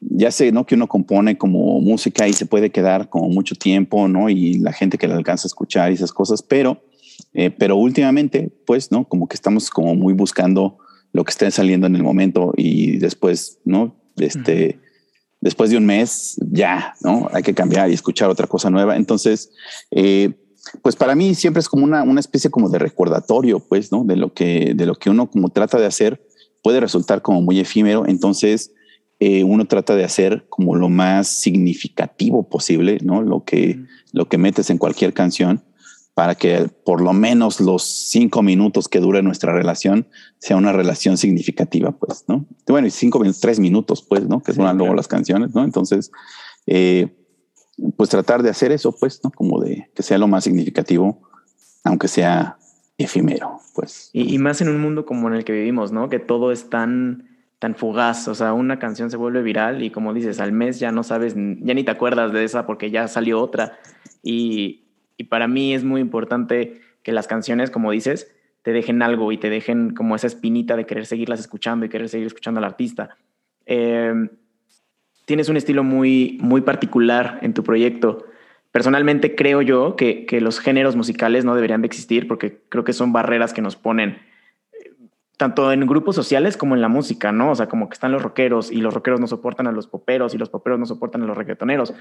[0.01, 0.66] ya sé, ¿no?
[0.66, 4.29] Que uno compone como música y se puede quedar como mucho tiempo, ¿no?
[4.29, 6.83] Y la gente que le alcanza a escuchar y esas cosas, pero,
[7.33, 9.09] eh, pero últimamente, pues, ¿no?
[9.09, 10.79] Como que estamos como muy buscando
[11.13, 13.97] lo que esté saliendo en el momento y después, ¿no?
[14.17, 14.81] Este,
[15.41, 17.29] después de un mes, ya, ¿no?
[17.33, 18.97] Hay que cambiar y escuchar otra cosa nueva.
[18.97, 19.51] Entonces,
[19.91, 20.33] eh,
[20.83, 24.05] pues para mí siempre es como una, una especie como de recordatorio, pues, ¿no?
[24.05, 26.25] De lo que, de lo que uno como trata de hacer
[26.63, 28.07] puede resultar como muy efímero.
[28.07, 28.73] Entonces,
[29.19, 33.23] eh, uno trata de hacer como lo más significativo posible, ¿no?
[33.23, 33.81] Lo que,
[34.13, 35.63] lo que metes en cualquier canción
[36.21, 40.07] para que por lo menos los cinco minutos que dure nuestra relación
[40.37, 42.45] sea una relación significativa, pues, ¿no?
[42.69, 44.43] Bueno, y cinco tres minutos, pues, ¿no?
[44.43, 45.65] Que duran luego las canciones, ¿no?
[45.65, 46.13] Entonces,
[46.67, 47.09] eh,
[47.97, 49.31] pues tratar de hacer eso, pues, ¿no?
[49.31, 51.23] Como de que sea lo más significativo,
[51.85, 52.59] aunque sea
[52.99, 54.11] efímero, pues.
[54.13, 56.11] Y, y más en un mundo como en el que vivimos, ¿no?
[56.11, 60.13] Que todo es tan tan fugaz, o sea, una canción se vuelve viral y como
[60.13, 63.41] dices, al mes ya no sabes, ya ni te acuerdas de esa porque ya salió
[63.41, 63.79] otra.
[64.23, 64.89] Y,
[65.21, 69.37] y para mí es muy importante que las canciones, como dices, te dejen algo y
[69.37, 73.19] te dejen como esa espinita de querer seguirlas escuchando y querer seguir escuchando al artista.
[73.67, 74.31] Em,
[75.27, 78.25] tienes un estilo muy, muy particular en tu proyecto.
[78.73, 82.95] Personalmente creo yo que, que, los géneros musicales no deberían de existir porque creo que
[82.95, 84.21] son barreras que nos ponen
[85.37, 87.51] tanto en grupos sociales como en la música, ¿no?
[87.51, 90.33] O sea, como que están los rockeros y los rockeros no soportan a los poperos
[90.35, 91.93] y los poperos no soportan a los reggaetoneros.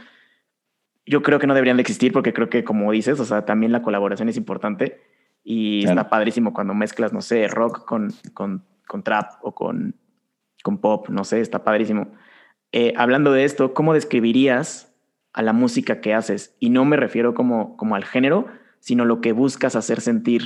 [1.10, 3.72] Yo creo que no deberían de existir porque creo que, como dices, o sea, también
[3.72, 5.02] la colaboración es importante
[5.44, 9.96] y está padrísimo cuando mezclas, no sé, rock con, con, con trap o con,
[10.64, 12.12] con pop, no sé, está padrísimo.
[12.72, 14.94] Eh, hablando de esto, ¿cómo describirías
[15.34, 16.56] a la música que haces?
[16.60, 18.46] Y no me refiero como, como al género,
[18.80, 20.44] sino lo que buscas hacer sentir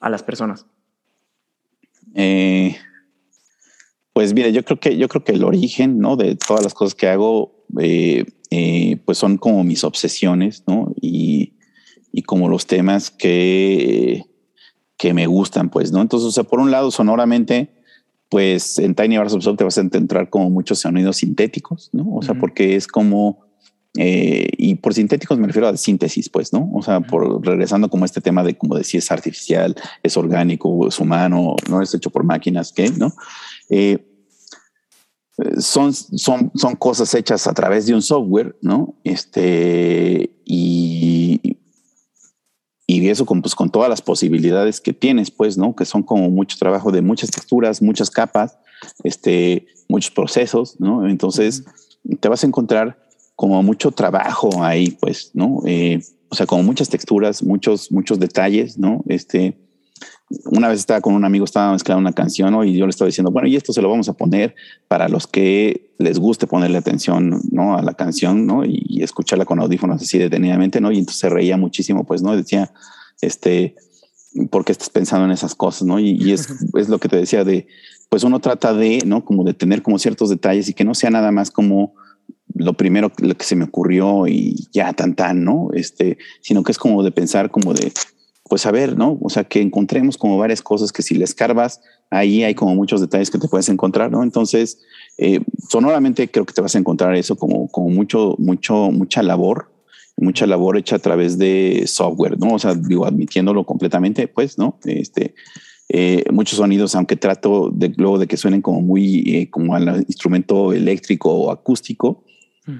[0.00, 0.66] a las personas.
[2.16, 2.76] Eh,
[4.12, 6.16] pues mira, yo creo que yo creo que el origen, ¿no?
[6.16, 10.92] De todas las cosas que hago, eh, eh, pues son como mis obsesiones, ¿no?
[11.00, 11.54] Y,
[12.12, 14.26] y como los temas que,
[14.98, 16.02] que me gustan, pues, ¿no?
[16.02, 17.70] Entonces, o sea, por un lado, sonoramente,
[18.28, 22.14] pues en Tiny Bars of Sound te vas a encontrar como muchos sonidos sintéticos, ¿no?
[22.14, 23.46] O sea, porque es como
[23.96, 26.70] eh, y por sintéticos me refiero a síntesis, pues, ¿no?
[26.74, 30.88] O sea, por regresando como este tema de como de si es artificial, es orgánico,
[30.88, 32.90] es humano, no es hecho por máquinas, ¿qué?
[32.90, 33.14] ¿No?
[33.70, 34.11] Eh,
[35.58, 38.94] son, son, son cosas hechas a través de un software, ¿no?
[39.04, 41.58] Este, y,
[42.86, 45.74] y eso con, pues, con todas las posibilidades que tienes, pues, ¿no?
[45.74, 48.58] Que son como mucho trabajo de muchas texturas, muchas capas,
[49.04, 51.08] este, muchos procesos, ¿no?
[51.08, 51.64] Entonces,
[52.20, 52.98] te vas a encontrar
[53.36, 55.62] como mucho trabajo ahí, pues, ¿no?
[55.66, 59.04] Eh, o sea, como muchas texturas, muchos, muchos detalles, ¿no?
[59.08, 59.58] Este,
[60.46, 62.64] una vez estaba con un amigo, estaba mezclando una canción ¿no?
[62.64, 64.54] y yo le estaba diciendo, bueno, y esto se lo vamos a poner
[64.88, 67.76] para los que les guste ponerle atención, ¿no?
[67.76, 68.64] A la canción, ¿no?
[68.64, 70.92] Y, escucharla con audífonos así detenidamente, ¿no?
[70.92, 72.36] Y entonces se reía muchísimo, pues, ¿no?
[72.36, 72.72] Decía,
[73.20, 73.74] este,
[74.50, 75.98] ¿por qué estás pensando en esas cosas, ¿no?
[75.98, 77.66] Y, y es, es lo que te decía de,
[78.08, 79.24] pues uno trata de, ¿no?
[79.24, 81.94] Como de tener como ciertos detalles y que no sea nada más como
[82.54, 85.68] lo primero que se me ocurrió y ya tan tan, ¿no?
[85.72, 87.92] Este, sino que es como de pensar como de,
[88.48, 89.18] pues a ver, ¿no?
[89.22, 93.00] O sea, que encontremos como varias cosas que si le escarbas, ahí hay como muchos
[93.00, 94.22] detalles que te puedes encontrar, ¿no?
[94.22, 94.80] Entonces,
[95.18, 99.70] eh, sonoramente creo que te vas a encontrar eso como, como mucho, mucho, mucha labor,
[100.16, 102.54] mucha labor hecha a través de software, ¿no?
[102.54, 104.78] O sea, digo, admitiéndolo completamente, pues, ¿no?
[104.84, 105.34] Este,
[105.88, 110.04] eh, muchos sonidos, aunque trato de, luego de que suenen como muy, eh, como al
[110.08, 112.24] instrumento eléctrico o acústico,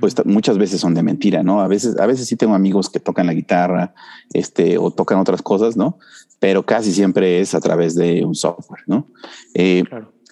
[0.01, 1.61] pues muchas veces son de mentira, ¿no?
[1.61, 3.95] A veces, a veces sí tengo amigos que tocan la guitarra,
[4.33, 5.99] este, o tocan otras cosas, ¿no?
[6.39, 9.09] Pero casi siempre es a través de un software, ¿no?
[9.55, 9.83] Eh,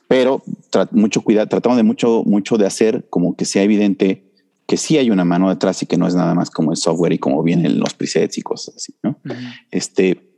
[0.06, 0.42] pero
[0.92, 4.30] mucho cuidado, tratamos de mucho, mucho de hacer como que sea evidente
[4.66, 7.12] que sí hay una mano detrás y que no es nada más como el software
[7.12, 9.18] y como vienen los presets y cosas así, ¿no?
[9.72, 10.30] Este,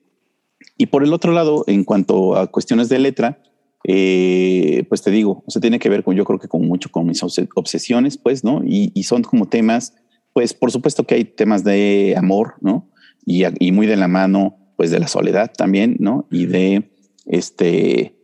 [0.79, 3.43] y por el otro lado, en cuanto a cuestiones de letra,
[3.85, 6.91] eh, pues te digo, o sea, tiene que ver con, yo creo que con mucho
[6.91, 8.63] con mis obsesiones, pues, ¿no?
[8.65, 9.95] Y, son como temas,
[10.33, 12.89] pues, por supuesto que hay temas de amor, ¿no?
[13.25, 16.27] Y, y, muy de la mano, pues, de la soledad también, ¿no?
[16.31, 16.91] Y de,
[17.27, 18.15] este,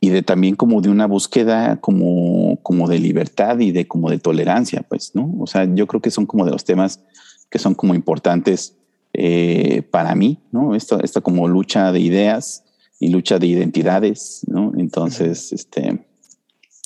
[0.00, 4.18] y de también como de una búsqueda como, como de libertad y de como de
[4.18, 5.34] tolerancia, pues, ¿no?
[5.40, 7.02] O sea, yo creo que son como de los temas
[7.50, 8.76] que son como importantes
[9.12, 10.76] eh, para mí, ¿no?
[10.76, 12.62] Esta, esta como lucha de ideas
[12.98, 14.72] y lucha de identidades, ¿no?
[14.76, 16.04] Entonces, este,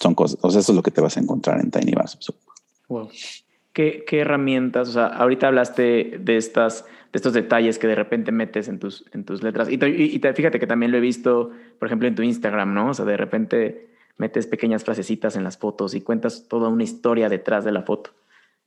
[0.01, 2.19] son cosas, o sea, eso es lo que te vas a encontrar en Tiny Bars.
[2.89, 3.09] Wow.
[3.73, 4.89] ¿Qué, ¿Qué, herramientas?
[4.91, 9.07] O sea, ahorita hablaste de estas, de estos detalles que de repente metes en tus,
[9.13, 9.69] en tus letras.
[9.71, 12.91] Y, y, fíjate que también lo he visto, por ejemplo, en tu Instagram, ¿no?
[12.91, 17.31] O sea, de repente metes pequeñas frasecitas en las fotos y cuentas toda una historia
[17.31, 18.11] detrás de la foto.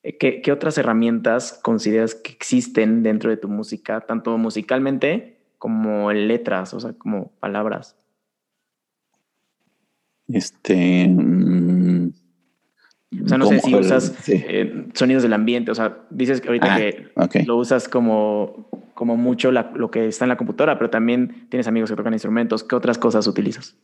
[0.02, 5.35] Eh, ¿Qué, ¿Qué, otras herramientas consideras que existen dentro de tu música, tanto musicalmente
[5.66, 7.96] como letras, o sea, como palabras.
[10.28, 11.08] Este.
[11.08, 12.10] Mm,
[13.24, 15.72] o sea, no sé si usas eh, sonidos del ambiente.
[15.72, 16.78] O sea, dices que ahorita
[17.16, 21.48] ah, que lo usas como, como mucho lo que está en la computadora, pero también
[21.50, 22.64] tienes amigos que tocan instrumentos.
[22.64, 23.76] ¿Qué otras cosas utilizas?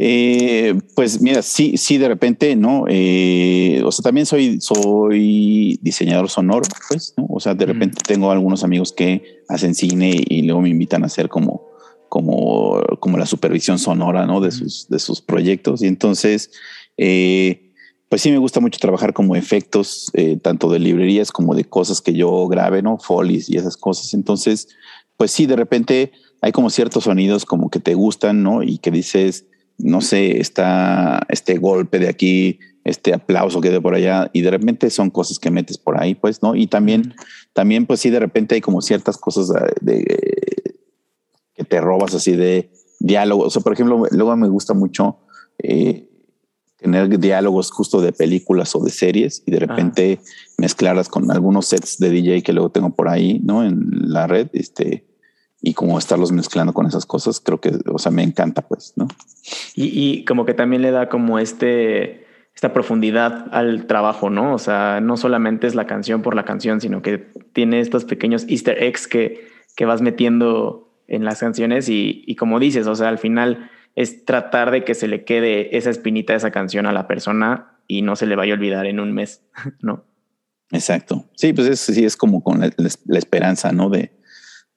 [0.00, 2.84] Eh, pues mira, sí, sí, de repente, ¿no?
[2.88, 7.26] Eh, o sea, también soy, soy diseñador sonoro, pues, ¿no?
[7.28, 11.06] O sea, de repente tengo algunos amigos que hacen cine y luego me invitan a
[11.06, 11.66] hacer como,
[12.08, 14.40] como, como la supervisión sonora ¿no?
[14.40, 15.82] de, sus, de sus proyectos.
[15.82, 16.52] Y entonces,
[16.96, 17.72] eh,
[18.08, 22.00] pues sí me gusta mucho trabajar como efectos, eh, tanto de librerías como de cosas
[22.00, 22.98] que yo grabe, ¿no?
[22.98, 24.14] Folies y esas cosas.
[24.14, 24.68] Entonces,
[25.16, 28.62] pues sí, de repente hay como ciertos sonidos como que te gustan, ¿no?
[28.62, 29.46] Y que dices,
[29.78, 34.50] no sé, está este golpe de aquí, este aplauso que de por allá, y de
[34.50, 36.54] repente son cosas que metes por ahí, pues, ¿no?
[36.54, 37.14] Y también
[37.58, 39.48] también pues sí, de repente hay como ciertas cosas
[39.80, 40.04] de,
[41.54, 43.48] que te robas así de diálogos.
[43.48, 45.18] O sea, por ejemplo, luego me gusta mucho
[45.58, 46.08] eh,
[46.76, 50.20] tener diálogos justo de películas o de series y de repente
[50.56, 53.64] mezclarlas con algunos sets de DJ que luego tengo por ahí, ¿no?
[53.64, 55.07] En la red, este,
[55.60, 59.08] y como estarlos mezclando con esas cosas, creo que, o sea, me encanta, pues, ¿no?
[59.74, 62.26] Y, y como que también le da como este
[62.58, 64.52] esta profundidad al trabajo, ¿no?
[64.52, 67.18] O sea, no solamente es la canción por la canción, sino que
[67.52, 72.58] tiene estos pequeños easter eggs que, que vas metiendo en las canciones y, y, como
[72.58, 76.38] dices, o sea, al final es tratar de que se le quede esa espinita de
[76.38, 79.44] esa canción a la persona y no se le vaya a olvidar en un mes,
[79.80, 80.04] ¿no?
[80.72, 81.26] Exacto.
[81.36, 83.88] Sí, pues es, sí, es como con la, la esperanza, ¿no?
[83.88, 84.17] De,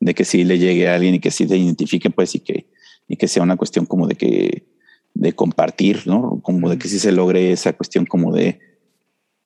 [0.02, 2.66] de que sí le llegue a alguien y que sí te identifique, pues, y que,
[3.08, 4.66] y que sea una cuestión como de que
[5.14, 6.42] de compartir, ¿no?
[6.42, 8.60] Como de que sí se logre esa cuestión como de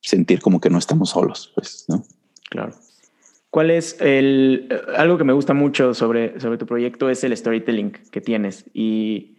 [0.00, 2.02] sentir como que no estamos solos, pues, ¿no?
[2.50, 2.72] Claro.
[3.50, 7.92] ¿Cuál es el algo que me gusta mucho sobre, sobre tu proyecto es el storytelling
[8.10, 9.36] que tienes y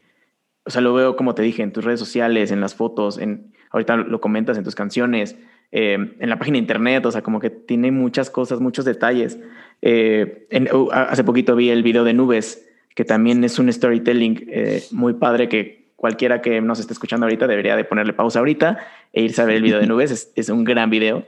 [0.66, 3.54] o sea, lo veo como te dije en tus redes sociales, en las fotos, en
[3.72, 5.38] ahorita lo comentas en tus canciones,
[5.72, 9.40] eh, en la página de internet, o sea, como que tiene muchas cosas, muchos detalles.
[9.82, 14.84] Eh, uh, hace poquito vi el video de Nubes, que también es un storytelling eh,
[14.92, 18.80] muy padre que cualquiera que nos esté escuchando ahorita debería de ponerle pausa ahorita
[19.14, 20.32] e irse a ver el video de nubes.
[20.36, 21.26] Es, un gran video.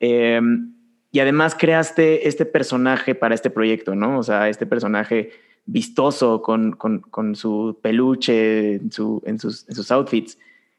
[0.00, 0.72] Em,
[1.12, 4.18] y además creaste este personaje para este proyecto, ¿no?
[4.18, 5.30] O sea, este personaje
[5.66, 10.38] vistoso con, con, su peluche, en, su, en, sus, en sus, outfits.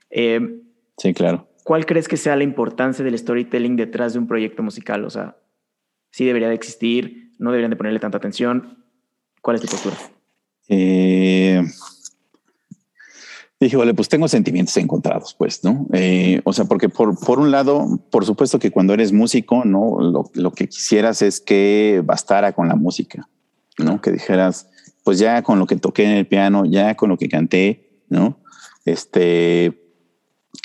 [0.09, 0.61] Em,
[0.97, 1.47] sí, claro.
[1.63, 5.05] ¿Cuál crees que sea la importancia del storytelling detrás de un proyecto musical?
[5.05, 5.35] O sea,
[6.15, 8.85] sí debería de existir, no deberían de ponerle tanta atención.
[9.41, 9.97] ¿Cuál es tu postura?
[10.69, 11.61] Eh,
[13.59, 15.87] dije, vale, pues tengo sentimientos encontrados, pues, ¿no?
[15.91, 19.99] Eh, o sea, porque por, por un lado, por supuesto que cuando eres músico, ¿no?
[19.99, 23.27] Lo, lo, que quisieras es que bastara con la música,
[23.77, 23.99] ¿no?
[23.99, 24.69] Que dijeras,
[25.03, 28.39] pues ya con lo que toqué en el piano, ya con lo que canté, ¿no?
[28.85, 29.84] Este,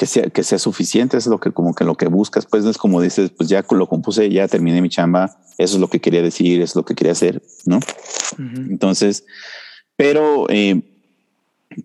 [0.01, 2.71] que sea, que sea suficiente, es lo que como que lo que buscas, pues no
[2.71, 6.01] es como dices, pues ya lo compuse, ya terminé mi chamba, eso es lo que
[6.01, 7.81] quería decir, es lo que quería hacer, ¿no?
[8.39, 9.27] Entonces,
[9.97, 10.81] pero eh,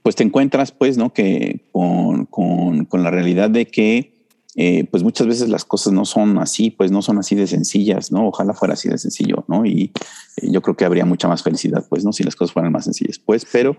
[0.01, 1.11] pues te encuentras, pues, ¿no?
[1.11, 6.05] Que con, con, con la realidad de que eh, pues muchas veces las cosas no
[6.05, 8.29] son así, pues no son así de sencillas, ¿no?
[8.29, 9.65] Ojalá fuera así de sencillo, ¿no?
[9.65, 9.91] Y
[10.37, 12.13] eh, yo creo que habría mucha más felicidad, pues, ¿no?
[12.13, 13.75] Si las cosas fueran más sencillas, pues, pero,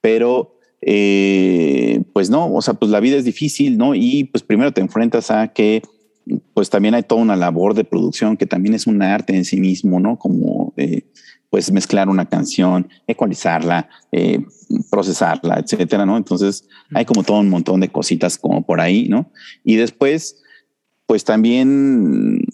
[0.00, 0.53] pero,
[0.86, 3.94] eh, pues no, o sea, pues la vida es difícil, ¿no?
[3.94, 5.82] Y pues primero te enfrentas a que,
[6.54, 9.58] pues también hay toda una labor de producción que también es un arte en sí
[9.58, 10.18] mismo, ¿no?
[10.18, 10.74] Como,
[11.54, 14.44] pues mezclar una canción, ecualizarla, eh,
[14.90, 16.16] procesarla, etcétera, ¿no?
[16.16, 19.30] Entonces hay como todo un montón de cositas como por ahí, ¿no?
[19.62, 20.42] Y después,
[21.06, 22.44] pues también,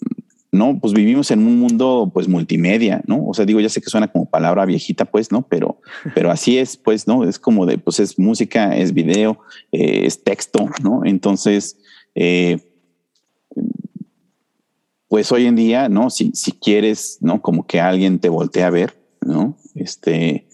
[0.51, 0.77] ¿no?
[0.79, 3.25] Pues vivimos en un mundo pues multimedia, ¿no?
[3.25, 5.47] O sea, digo, ya sé que suena como palabra viejita, pues, ¿no?
[5.47, 5.79] Pero,
[6.15, 7.23] pero así es, pues, ¿no?
[7.23, 9.39] Es como de, pues es música, es video,
[9.71, 11.05] eh, es texto, ¿no?
[11.05, 11.77] Entonces,
[12.15, 12.59] eh,
[15.07, 16.09] pues hoy en día, ¿no?
[16.09, 17.41] Si, si quieres, ¿no?
[17.41, 19.57] Como que alguien te voltee a ver, ¿no?
[19.75, 20.47] Este,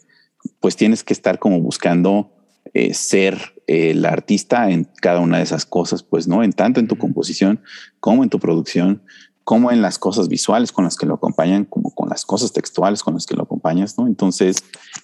[0.60, 2.31] pues tienes que estar como buscando
[2.73, 6.43] eh, ser el artista en cada una de esas cosas, pues, ¿no?
[6.43, 7.62] En tanto en tu composición
[7.99, 9.01] como en tu producción,
[9.47, 13.01] como en las cosas visuales con las que lo acompañan, como con las cosas textuales
[13.01, 14.05] con las que lo acompañas, ¿no?
[14.05, 14.57] Entonces,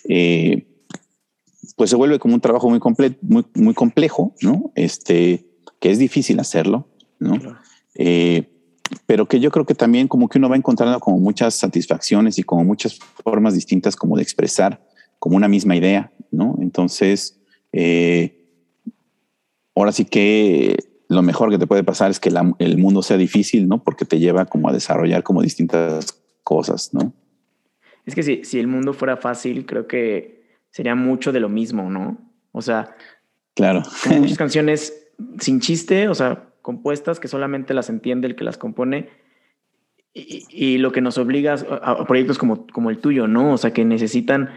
[0.09, 0.67] eh,
[1.77, 2.81] pues se vuelve como un trabajo muy,
[3.21, 4.73] muy, muy complejo, ¿no?
[4.75, 5.47] Este,
[5.79, 7.37] que es difícil hacerlo, ¿no?
[7.95, 8.51] Eh,
[9.05, 12.43] pero que yo creo que también como que uno va encontrando como muchas satisfacciones y
[12.43, 14.85] como muchas formas distintas como de expresar
[15.19, 16.57] como una misma idea, ¿no?
[16.59, 17.39] Entonces,
[17.71, 18.45] eh,
[19.73, 23.67] ahora sí que lo mejor que te puede pasar es que el mundo sea difícil,
[23.67, 23.83] ¿no?
[23.83, 27.13] Porque te lleva como a desarrollar como distintas cosas, ¿no?
[28.05, 31.89] Es que si, si el mundo fuera fácil, creo que sería mucho de lo mismo,
[31.89, 32.17] ¿no?
[32.51, 32.95] O sea,
[33.55, 33.83] claro.
[34.19, 35.07] muchas canciones
[35.39, 39.09] sin chiste, o sea, compuestas que solamente las entiende el que las compone
[40.13, 43.53] y, lo que nos obliga a, proyectos como, como el tuyo, ¿no?
[43.53, 44.49] O sea, que necesitan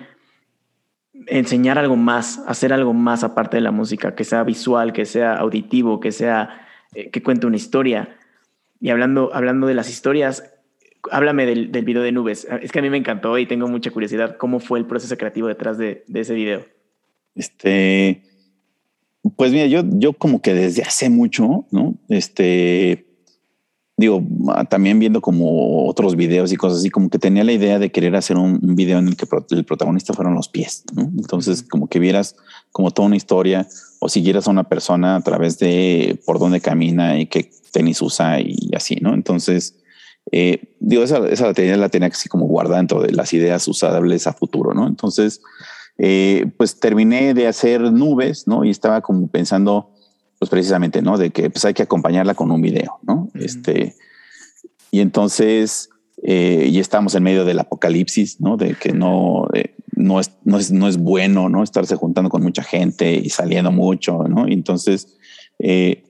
[1.27, 5.35] enseñar algo más, hacer algo más aparte de la música, que sea visual, que sea
[5.37, 8.17] auditivo, que sea, eh, que cuente una historia.
[8.81, 10.53] Y hablando, hablando de las historias,
[11.11, 12.47] háblame del, del, video de nubes.
[12.63, 14.37] Es que a mí me encantó y tengo mucha curiosidad.
[14.37, 16.67] ¿Cómo fue el proceso creativo detrás de, de ese video?
[17.35, 18.23] Este,
[19.37, 21.95] pues mira, yo, yo como que desde hace mucho, ¿no?
[22.09, 23.07] Este,
[23.97, 24.23] digo,
[24.69, 28.15] también viendo como otros videos y cosas así, como que tenía la idea de querer
[28.15, 31.03] hacer un, video en el que el protagonista fueron los pies, ¿no?
[31.03, 32.37] Entonces, como que vieras
[32.73, 33.67] como toda una historia
[33.99, 38.41] o siguieras a una persona a través de por dónde camina y qué tenis usa
[38.41, 39.15] y así, ¿no?
[39.15, 39.77] Entonces,
[40.33, 43.67] eh, digo, esa, esa la tenía, la tenía así como guardada dentro de las ideas
[43.69, 44.87] usables a futuro, ¿no?
[44.87, 45.41] Entonces,
[45.99, 48.65] eh, pues terminé de hacer nubes, ¿no?
[48.65, 49.93] Y estaba como pensando,
[50.47, 51.19] pues precisamente, ¿no?
[51.19, 53.29] De que pues hay que acompañarla con un video, ¿no?
[53.35, 53.97] Este,
[54.93, 55.91] y entonces,
[56.23, 58.57] eh, y estamos en medio del apocalipsis, ¿no?
[58.57, 59.49] De que no,
[59.97, 61.65] no, es, no, es, no es bueno, ¿no?
[61.65, 64.47] Estarse juntando con mucha gente y saliendo mucho, ¿no?
[64.47, 65.17] Y entonces,
[65.59, 66.05] eh,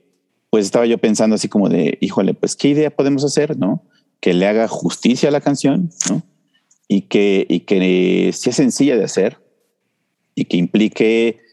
[0.51, 3.85] pues estaba yo pensando así como de, híjole, pues, ¿qué idea podemos hacer, ¿no?
[4.21, 6.23] Que le haga justicia a la canción, ¿no?
[6.89, 9.39] Y que, y que sea sencilla de hacer,
[10.35, 11.46] y que implique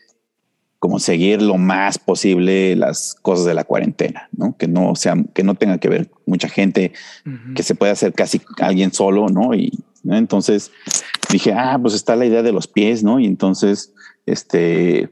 [0.84, 4.58] como seguir lo más posible las cosas de la cuarentena, ¿no?
[4.58, 6.92] Que no sea, que no tenga que ver mucha gente,
[7.56, 9.54] que se pueda hacer casi alguien solo, ¿no?
[9.54, 9.72] Y
[10.04, 10.72] entonces
[11.32, 13.22] dije, ah, pues está la idea de los pies, ¿no?
[13.22, 13.94] Y entonces,
[14.26, 15.10] este,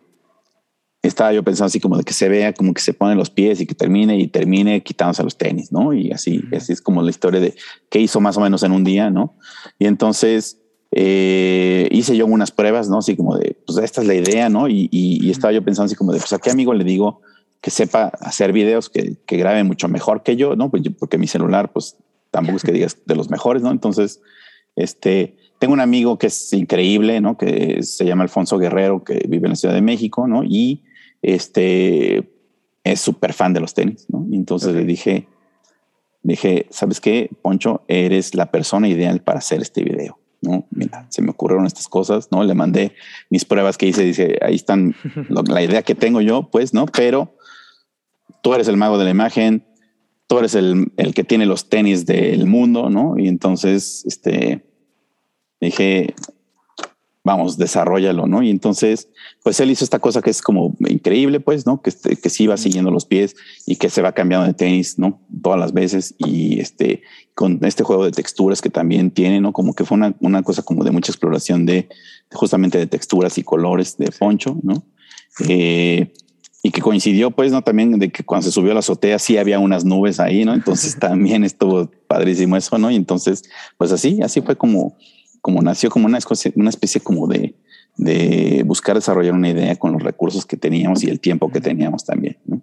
[1.03, 3.61] estaba yo pensando así como de que se vea como que se ponen los pies
[3.61, 5.93] y que termine y termine quitándose los tenis, ¿no?
[5.93, 7.55] Y así, así es como la historia de
[7.89, 9.37] qué hizo más o menos en un día, ¿no?
[9.79, 10.60] Y entonces
[10.91, 12.97] eh, hice yo unas pruebas, ¿no?
[12.97, 14.67] Así como de, pues esta es la idea, ¿no?
[14.67, 17.21] Y, estaba yo pensando así como de, pues a qué amigo le digo
[17.61, 20.69] que sepa hacer videos, que, que grabe mucho mejor que yo, ¿no?
[20.69, 21.95] Pues porque mi celular, pues
[22.31, 23.71] tampoco es que digas de los mejores, ¿no?
[23.71, 24.21] Entonces,
[24.75, 27.37] este, tengo un amigo que es increíble, ¿no?
[27.37, 30.43] Que se llama Alfonso Guerrero, que vive en la Ciudad de México, ¿no?
[30.43, 30.83] Y
[31.21, 32.31] este
[32.83, 34.25] es súper fan de los tenis, ¿no?
[34.29, 35.27] Y entonces le dije,
[36.23, 37.83] dije, ¿sabes qué, Poncho?
[37.87, 40.20] Eres la persona ideal para hacer este video.
[40.41, 40.65] ¿No?
[40.71, 42.43] Mira, se me ocurrieron estas cosas, ¿no?
[42.43, 42.95] Le mandé
[43.29, 44.95] mis pruebas que hice, dice, ahí están
[45.29, 46.85] la idea que tengo yo, pues, ¿no?
[46.87, 47.35] Pero
[48.41, 49.65] tú eres el mago de la imagen,
[50.27, 53.17] tú eres el, el que tiene los tenis del mundo, ¿no?
[53.17, 54.65] Y entonces, este,
[55.59, 56.15] dije,
[57.23, 58.41] vamos, desarrollalo, ¿no?
[58.41, 59.09] Y entonces,
[59.43, 61.81] pues él hizo esta cosa que es como increíble, pues, ¿no?
[61.81, 64.97] Que, este, que sí va siguiendo los pies y que se va cambiando de tenis,
[64.97, 65.21] ¿no?
[65.41, 67.03] Todas las veces y este,
[67.35, 69.53] con este juego de texturas que también tiene, ¿no?
[69.53, 71.89] Como que fue una, una cosa como de mucha exploración de,
[72.31, 74.83] justamente de texturas y colores de poncho, ¿no?
[75.47, 76.11] Eh,
[76.63, 77.63] y que coincidió, pues, ¿no?
[77.63, 80.53] También de que cuando se subió a la azotea sí había unas nubes ahí, ¿no?
[80.53, 82.91] Entonces también estuvo padrísimo eso, ¿no?
[82.91, 83.43] Y entonces,
[83.77, 84.97] pues así, así fue como,
[85.41, 87.55] como nació como una especie, una especie como de,
[87.97, 92.05] de buscar desarrollar una idea con los recursos que teníamos y el tiempo que teníamos
[92.05, 92.61] también, ¿no?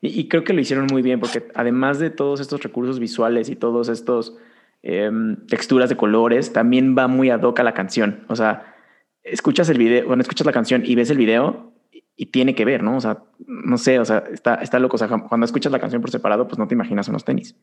[0.00, 3.56] Y, creo que lo hicieron muy bien porque además de todos estos recursos visuales y
[3.56, 4.36] todos estos
[4.82, 8.24] em, texturas de colores, también va muy ad hoc a la canción.
[8.28, 8.76] O sea,
[9.24, 11.72] escuchas el video, bueno, escuchas la canción y ves el video
[12.14, 12.96] y tiene que ver, ¿no?
[12.96, 14.94] O sea, no sé, o sea, está, está loco.
[14.94, 17.56] O sea, cuando escuchas la canción por separado, pues no te imaginas unos tenis.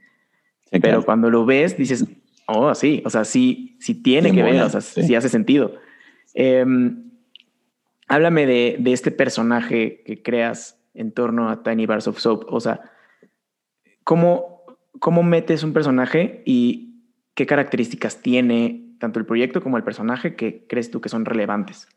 [0.71, 2.05] Pero cuando lo ves, dices,
[2.47, 5.75] oh, sí, o sea, sí, sí tiene que ver, o sea, sí, hace sentido.
[6.33, 7.11] Em,
[8.07, 12.45] háblame de, de, este personaje que creas en torno a Tiny Bars of Soap.
[12.49, 12.91] O sea,
[14.03, 14.63] ¿cómo,
[14.99, 20.65] cómo metes un personaje y qué características tiene tanto el proyecto como el personaje que
[20.67, 21.87] crees tú que son relevantes?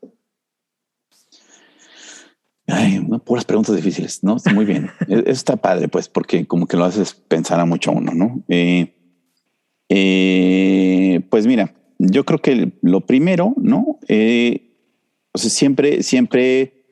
[2.66, 4.36] Ay, puras preguntas difíciles, ¿no?
[4.52, 4.90] Muy bien.
[5.08, 8.42] Eso está padre, pues, porque como que lo haces pensar a mucho uno, ¿no?
[8.48, 8.94] Eh,
[9.88, 13.98] eh, pues mira, yo creo que lo primero, ¿no?
[14.08, 14.72] Eh,
[15.32, 16.84] o sea, siempre, siempre,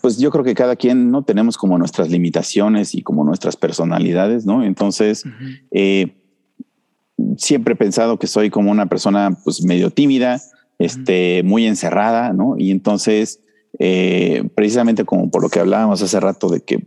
[0.00, 1.24] pues yo creo que cada quien, ¿no?
[1.24, 4.64] Tenemos como nuestras limitaciones y como nuestras personalidades, ¿no?
[4.64, 5.24] Entonces,
[7.36, 10.40] siempre he pensado que soy como una persona, pues, medio tímida,
[10.78, 12.54] este, muy encerrada, ¿no?
[12.56, 13.40] Y entonces,
[13.78, 16.86] eh, precisamente como por lo que hablábamos hace rato de que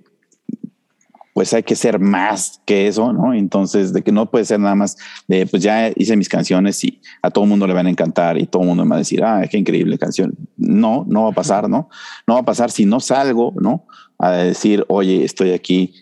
[1.33, 3.33] pues hay que ser más que eso, ¿no?
[3.33, 7.01] Entonces, de que no puede ser nada más de, pues ya hice mis canciones y
[7.23, 8.99] a todo el mundo le van a encantar y todo el mundo me va a
[8.99, 10.35] decir, ah, qué increíble canción.
[10.57, 11.89] No, no va a pasar, ¿no?
[12.27, 13.87] No va a pasar si no salgo, ¿no?
[14.19, 15.95] A decir, oye, estoy aquí,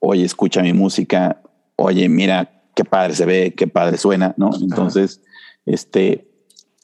[0.00, 1.40] oye, escucha mi música,
[1.76, 4.50] oye, mira qué padre se ve, qué padre suena, ¿no?
[4.60, 5.22] Entonces,
[5.64, 6.28] este,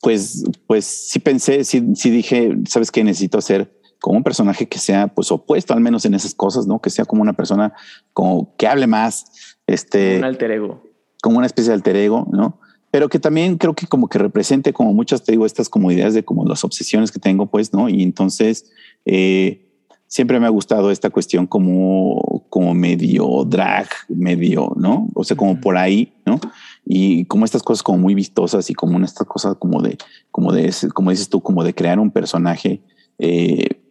[0.01, 4.79] pues, pues sí pensé, sí, sí dije, sabes que necesito hacer como un personaje que
[4.79, 6.81] sea pues opuesto al menos en esas cosas, ¿no?
[6.81, 7.73] Que sea como una persona
[8.13, 10.83] como que hable más, este, un alter ego,
[11.23, 12.59] como una especie de alter ego, ¿no?
[12.91, 16.15] Pero que también creo que como que represente como muchas, te digo, estas como ideas
[16.15, 17.89] de como las obsesiones que tengo, pues, ¿no?
[17.89, 18.71] Y entonces,
[19.07, 19.71] eh,
[20.09, 25.09] siempre me ha gustado esta cuestión como, como medio drag, medio, ¿no?
[25.15, 26.41] O sea, como por ahí, ¿no?
[26.85, 29.97] Y como estas cosas como muy vistosas y como estas cosas como de,
[30.33, 32.83] como de, como dices tú, como de crear un personaje,
[33.19, 33.82] eh,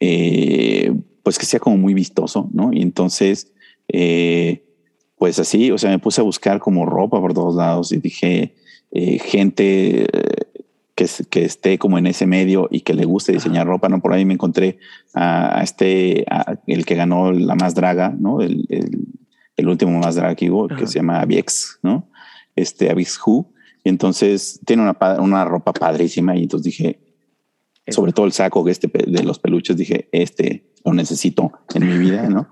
[0.00, 0.92] eh,
[1.22, 2.72] pues que sea como muy vistoso, ¿no?
[2.72, 3.52] Y entonces,
[3.88, 4.64] eh,
[5.16, 8.54] pues así, o sea, me puse a buscar como ropa por todos lados y dije,
[8.90, 10.06] gente
[11.30, 14.00] que, esté como en ese medio y que le guste diseñar ropa, ¿no?
[14.00, 14.78] Por ahí me encontré
[15.14, 16.24] a, este,
[16.66, 18.40] el que ganó la más draga, ¿no?
[18.40, 18.66] El,
[19.56, 22.08] el, último más draga que hubo, que se llama Aviex, ¿no?
[22.56, 23.52] Este Avix Who.
[23.84, 26.98] Y entonces tiene una, una ropa padrísima y entonces dije,
[27.90, 32.28] sobre todo el saco este de los peluches, dije, este lo necesito en mi vida,
[32.28, 32.48] ¿no?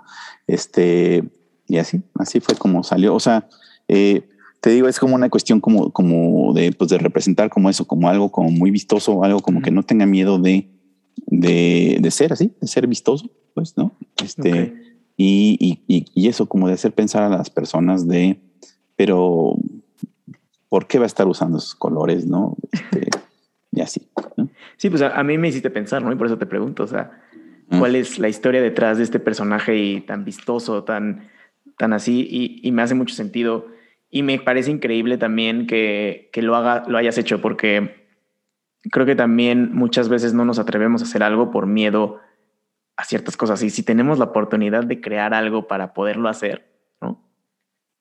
[0.46, 1.24] Este,
[1.66, 3.14] y así, así fue como salió.
[3.14, 3.48] O sea,
[3.88, 4.28] eh,
[4.60, 8.08] te digo, es como una cuestión como, como de, pues de representar como eso, como
[8.08, 10.68] algo como muy vistoso, algo como que no tenga miedo de,
[11.26, 13.92] de, de ser así, de ser vistoso, pues, ¿no?
[14.22, 14.74] Este,
[15.16, 18.38] y, y, y, eso como de hacer pensar a las personas de,
[18.96, 19.56] pero,
[20.68, 22.56] ¿por qué va a estar usando esos colores, no?
[22.72, 23.08] Este,
[23.76, 24.08] y así.
[24.78, 26.10] Sí, pues a, mí me hiciste pensar, ¿no?
[26.10, 27.22] Y por eso te pregunto, o sea,
[27.68, 27.78] mm.
[27.78, 31.28] ¿cuál es la historia detrás de este personaje y tan vistoso, tan,
[31.76, 32.26] tan así?
[32.28, 33.68] Y, y me hace mucho sentido
[34.10, 38.06] y me parece increíble también que, que, lo, haga, lo hayas hecho porque
[38.90, 42.20] creo que también muchas veces no nos atrevemos a hacer algo por miedo
[42.96, 43.62] a ciertas cosas.
[43.62, 46.66] Y si tenemos la oportunidad de crear algo para poderlo hacer,
[47.02, 47.22] ¿no?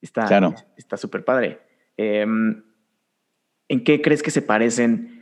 [0.02, 0.56] Está claro.
[0.78, 1.60] está súper padre.
[1.98, 2.64] Em,
[3.68, 5.15] ¿En qué crees que se parecen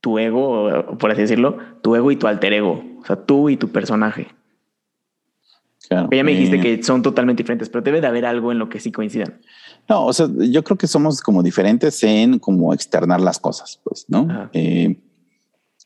[0.00, 2.82] tu ego, por así decirlo, tu ego y tu alter ego?
[3.00, 4.28] O sea, tú y tu personaje.
[5.88, 6.08] Claro.
[6.12, 8.68] Ya me dijiste eh, que son totalmente diferentes, pero debe de haber algo en lo
[8.68, 9.40] que sí coincidan.
[9.88, 14.06] No, o sea, yo creo que somos como diferentes en como externar las cosas, pues,
[14.08, 14.48] ¿no?
[14.52, 15.00] Eh,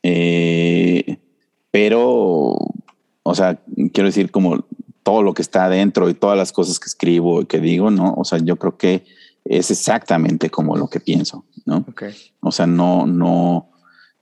[0.02, 1.18] eh,
[1.70, 2.58] pero,
[3.22, 3.58] o sea,
[3.92, 4.66] quiero decir como
[5.02, 8.14] todo lo que está adentro y todas las cosas que escribo y que digo, ¿no?
[8.14, 9.04] O sea, yo creo que
[9.44, 11.86] es exactamente como lo que pienso, ¿no?
[12.40, 13.70] O sea, no, no,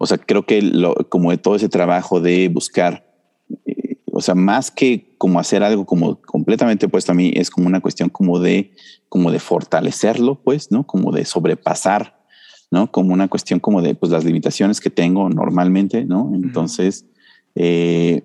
[0.02, 3.04] o sea, creo que lo, como de todo ese trabajo de buscar
[4.14, 7.80] o sea, más que como hacer algo como completamente opuesto a mí, es como una
[7.80, 8.72] cuestión como de,
[9.08, 10.86] como de fortalecerlo, pues, ¿no?
[10.86, 12.20] Como de sobrepasar,
[12.70, 12.92] ¿no?
[12.92, 16.30] Como una cuestión como de, pues, las limitaciones que tengo normalmente, ¿no?
[16.34, 17.06] Entonces,
[17.54, 18.22] eh,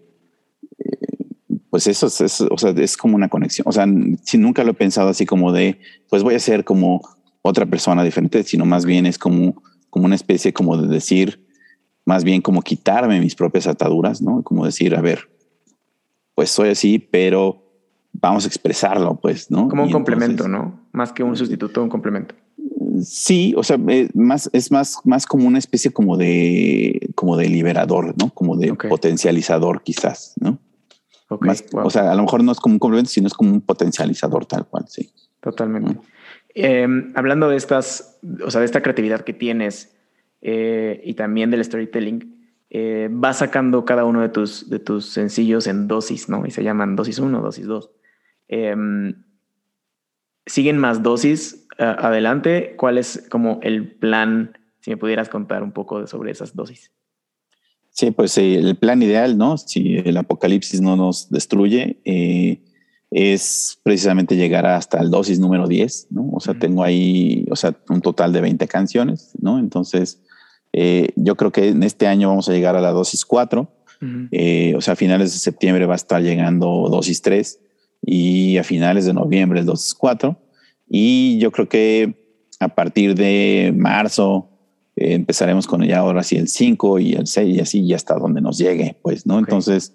[0.78, 3.66] eh, pues eso es, o sea, es como una conexión.
[3.68, 3.86] O sea,
[4.24, 7.02] si nunca lo he pensado así como de, pues voy a ser como
[7.42, 11.47] otra persona diferente, sino más bien es como, como una especie como de decir,
[12.08, 14.41] más bien como quitarme mis propias ataduras, ¿no?
[14.41, 15.30] Como decir, a ver,
[16.36, 17.62] pues soy así, pero
[18.14, 19.68] vamos a expresarlo, pues, ¿no?
[19.68, 20.88] Como un complemento, ¿no?
[20.93, 22.34] Más que un sustituto, un complemento.
[23.03, 27.49] Sí, o sea, es más, es más, más como una especie como de, como de
[27.49, 28.30] liberador, ¿no?
[28.30, 30.60] Como de potencializador, quizás, ¿no?
[31.28, 34.45] O sea, a lo mejor no es como un complemento, sino es como un potencializador
[34.45, 35.12] tal cual, sí.
[35.41, 35.99] Totalmente.
[36.55, 39.97] Em, hablando de estas, o sea, de esta creatividad que tienes
[40.42, 45.68] eh, y también del storytelling, eh, vas sacando cada uno de tus, de tus sencillos
[45.68, 46.46] en dosis, ¿no?
[46.46, 47.92] Y se llaman dosis 1, dosis 2.
[48.50, 49.24] Em,
[50.46, 52.76] ¿Siguen más dosis adelante?
[52.78, 54.58] ¿Cuál es como el plan?
[54.80, 56.92] Si me pudieras contar un poco sobre esas dosis.
[57.98, 59.58] Sí, pues eh, el plan ideal, ¿no?
[59.58, 62.62] Si el apocalipsis no nos destruye, eh,
[63.10, 66.30] es precisamente llegar hasta el dosis número 10, ¿no?
[66.32, 69.58] O sea, tengo ahí, o sea, un total de 20 canciones, ¿no?
[69.58, 70.22] Entonces,
[70.74, 74.82] eh, yo creo que en este año vamos a llegar a la dosis 4, o
[74.82, 77.59] sea, a finales de septiembre va a estar llegando dosis 3
[78.01, 80.38] y a finales de noviembre el dosis 4.
[80.89, 82.15] Y yo creo que
[82.59, 84.49] a partir de marzo,
[84.95, 88.15] eh, empezaremos con ya ahora sí el 5 y el 6 y así y hasta
[88.15, 89.38] donde nos llegue, pues, ¿no?
[89.39, 89.93] Entonces,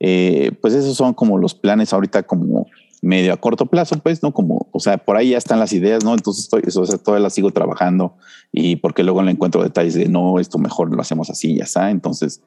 [0.00, 2.66] eh, pues esos son como los planes ahorita como
[3.02, 4.32] medio a corto plazo, pues, ¿no?
[4.32, 6.14] Como, o sea, por ahí ya están las ideas, ¿no?
[6.14, 8.16] Entonces estoy, o sea, todavía las sigo trabajando
[8.52, 11.90] y porque luego le encuentro detalles de, no, esto mejor lo hacemos así, ya está.
[11.90, 12.42] Entonces,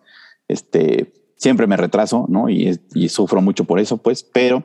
[0.48, 2.50] este, siempre me retraso, ¿no?
[2.50, 4.64] Y, y sufro mucho por eso, pues, pero,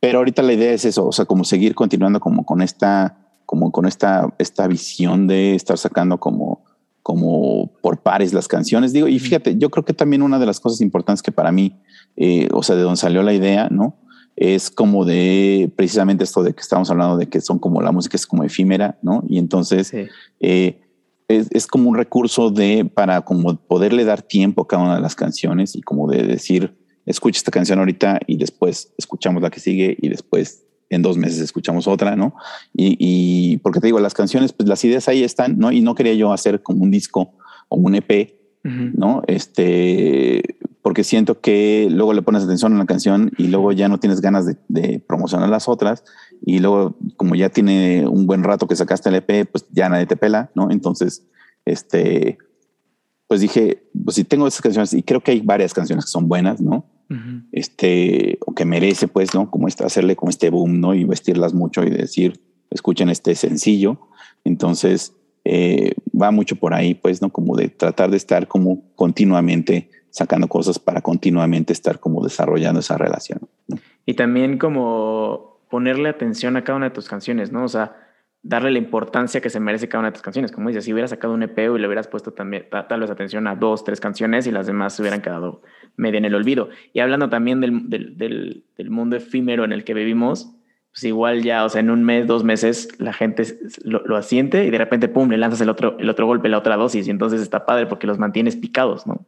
[0.00, 3.72] pero ahorita la idea es eso, o sea, como seguir continuando como con esta como
[3.72, 6.66] con esta, esta visión de estar sacando como,
[7.02, 8.92] como por pares las canciones.
[8.92, 11.74] Digo, y fíjate, yo creo que también una de las cosas importantes que para mí,
[12.14, 13.96] eh, o sea, de donde salió la idea, ¿no?
[14.40, 18.16] Es como de precisamente esto de que estamos hablando de que son como la música
[18.16, 19.24] es como efímera, ¿no?
[19.28, 20.80] Y entonces eh,
[21.26, 25.02] es, es, como un recurso de para como poderle dar tiempo a cada una de
[25.02, 29.60] las canciones y como de decir, escucha esta canción ahorita y después escuchamos la que
[29.60, 32.34] sigue y después en dos meses escuchamos otra, ¿no?
[32.74, 35.72] Y, porque te digo, las canciones, pues las ideas ahí están, ¿no?
[35.72, 37.34] Y no quería yo hacer como un disco
[37.68, 39.22] o un EP, ¿no?
[39.26, 40.42] Este,
[40.88, 44.22] porque siento que luego le pones atención a la canción y luego ya no tienes
[44.22, 46.02] ganas de, promocionar las otras
[46.40, 50.06] y luego como ya tiene un buen rato que sacaste el EP, pues ya nadie
[50.06, 50.70] te pela, ¿no?
[50.70, 51.26] Entonces,
[51.66, 52.38] este,
[53.26, 56.26] pues dije, pues si tengo esas canciones y creo que hay varias canciones que son
[56.26, 56.86] buenas, ¿no?
[57.52, 59.50] este, o que merece, pues, ¿no?
[59.50, 60.94] Como este, hacerle como este boom, ¿no?
[60.94, 64.08] Y vestirlas mucho y decir, escuchen este sencillo.
[64.42, 65.12] Entonces,
[65.44, 67.28] eh, va mucho por ahí, pues, ¿no?
[67.28, 72.96] Como de tratar de estar como continuamente sacando cosas para continuamente estar como desarrollando esa
[72.96, 73.40] relación.
[74.06, 77.64] Y también como ponerle atención a cada una de tus canciones, ¿no?
[77.64, 77.96] O sea,
[78.42, 80.52] darle la importancia que se merece cada una de tus canciones.
[80.52, 83.46] Como dices, si hubieras sacado un EP y le hubieras puesto también tal vez atención
[83.46, 85.62] a dos, tres canciones y las demás se hubieran quedado
[85.96, 86.68] medio en el olvido.
[86.92, 90.54] Y hablando también del, del, mundo efímero en el que vivimos,
[90.92, 93.44] pues igual ya, o sea, en un mes, dos meses, la gente
[93.82, 96.58] lo, lo, asiente y de repente, pum, le lanzas el otro, el otro golpe, la
[96.58, 99.26] otra dosis y entonces está padre porque los mantienes picados, ¿no?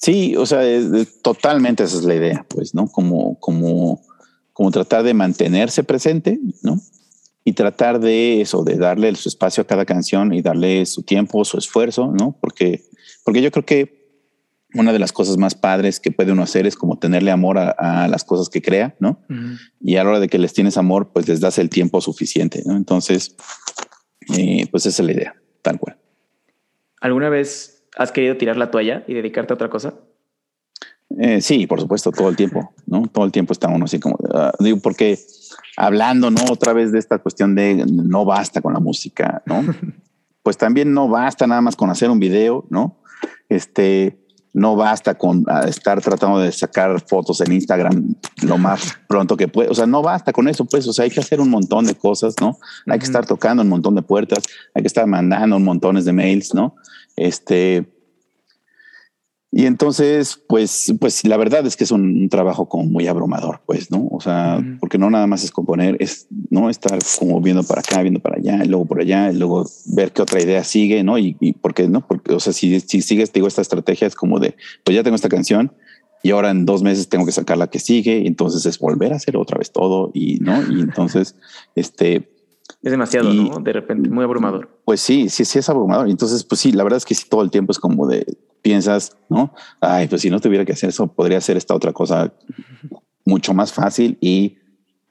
[0.00, 0.62] Sí, o sea,
[1.22, 2.86] totalmente esa es la idea, pues, ¿no?
[2.86, 4.02] Como, como,
[4.52, 6.80] como tratar de mantenerse presente, ¿no?
[7.44, 11.44] y tratar de eso, de darle su espacio a cada canción y darle su tiempo,
[11.44, 12.36] su esfuerzo, ¿no?
[12.40, 12.84] Porque,
[13.24, 14.00] porque yo creo que
[14.74, 18.06] una de las cosas más padres que puede uno hacer es como tenerle amor a,
[18.08, 19.20] las cosas que crea, ¿no?
[19.80, 22.62] Y a la hora de que les tienes amor, pues les das el tiempo suficiente,
[22.64, 22.76] ¿no?
[22.76, 23.34] Entonces,
[24.36, 25.96] eh, pues esa es la idea, tal cual.
[27.00, 29.94] ¿Alguna vez has querido tirar la toalla y dedicarte a otra cosa?
[31.18, 33.02] Eh, sí, por supuesto, todo el tiempo, ¿no?
[33.12, 35.18] Todo el tiempo está uno así como, uh, digo, porque
[35.76, 36.44] hablando, ¿no?
[36.50, 39.62] Otra vez de esta cuestión de no basta con la música, ¿no?
[40.42, 42.96] pues también no basta nada más con hacer un video, ¿no?
[43.48, 44.20] Este,
[44.52, 49.48] no basta con ah, estar tratando de sacar fotos en Instagram lo más pronto que
[49.48, 49.68] puede.
[49.68, 50.86] O sea, no basta con eso, pues.
[50.88, 52.58] O sea, hay que hacer un montón de cosas, ¿no?
[52.86, 56.12] Hay que estar tocando un montón de puertas, hay que estar mandando un montones de
[56.12, 56.76] mails, ¿no?
[57.20, 57.86] Este,
[59.52, 63.90] y entonces, pues, pues la verdad es que es un, trabajo como muy abrumador, pues,
[63.90, 64.08] ¿no?
[64.10, 68.00] O sea, porque no nada más es componer, es no estar como viendo para acá,
[68.00, 71.18] viendo para allá, y luego por allá, y luego ver qué otra idea sigue, ¿no?
[71.18, 74.14] Y, y por qué no, porque, o sea, si, si sigues, digo, esta estrategia es
[74.14, 75.72] como de, pues ya tengo esta canción
[76.22, 79.12] y ahora en dos meses tengo que sacar la que sigue, y entonces es volver
[79.12, 81.36] a hacer otra vez todo y no, y entonces,
[81.74, 82.30] este,
[82.82, 83.60] es demasiado, ¿no?
[83.60, 84.79] De repente, muy abrumador.
[84.90, 86.10] Pues sí, sí, sí es abrumador.
[86.10, 88.26] Entonces, pues sí, la verdad es que sí, todo el tiempo es como de
[88.60, 89.54] piensas, ¿no?
[89.80, 92.34] Ay, pues si no tuviera que hacer eso, podría hacer esta otra cosa
[93.24, 94.58] mucho más fácil y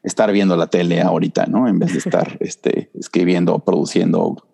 [0.03, 1.65] estar viendo la tele ahorita, ¿no?
[1.69, 4.45] En vez de estar este, escribiendo, produciendo,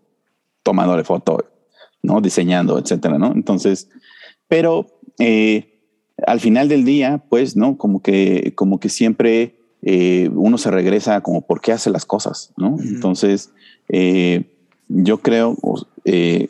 [0.62, 1.44] tomándole foto,
[2.04, 2.22] ¿no?
[2.22, 3.32] Diseñando, etcétera, ¿no?
[3.32, 3.90] Entonces,
[4.48, 4.86] pero
[5.18, 5.90] eh,
[6.28, 7.80] al final del día, pues, ¿no?
[7.80, 12.54] Como que, como que siempre eh, uno se regresa como por qué hace las cosas,
[12.58, 12.78] ¿no?
[12.80, 13.50] Entonces,
[13.90, 14.52] eh,
[14.88, 15.58] yo creo
[16.06, 16.50] eh,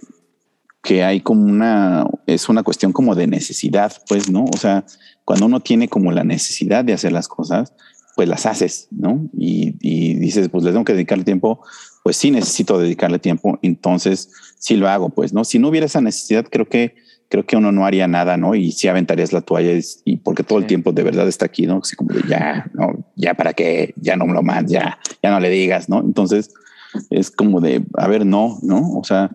[0.82, 4.46] que hay como una, es una cuestión como de necesidad, pues, ¿no?
[4.54, 4.86] O sea,
[5.24, 7.74] cuando uno tiene como la necesidad de hacer las cosas,
[8.16, 9.28] pues las haces, ¿no?
[9.38, 11.62] Y, y dices, pues le tengo que dedicar tiempo,
[12.04, 14.30] pues sí necesito dedicarle tiempo, entonces
[14.60, 15.44] sí lo hago, pues, ¿no?
[15.44, 16.96] Si no hubiera esa necesidad, creo que
[17.30, 18.56] creo que uno no haría nada, ¿no?
[18.56, 21.80] Y si aventarías la toalla y porque todo el tiempo de verdad está aquí, ¿no?
[21.82, 25.32] Así como de ya, no, ya para qué, ya no me lo más, ya, ya
[25.32, 26.00] no le digas, ¿no?
[26.00, 26.54] Entonces
[27.10, 28.94] es como de, a ver, no, ¿no?
[28.98, 29.32] O sea,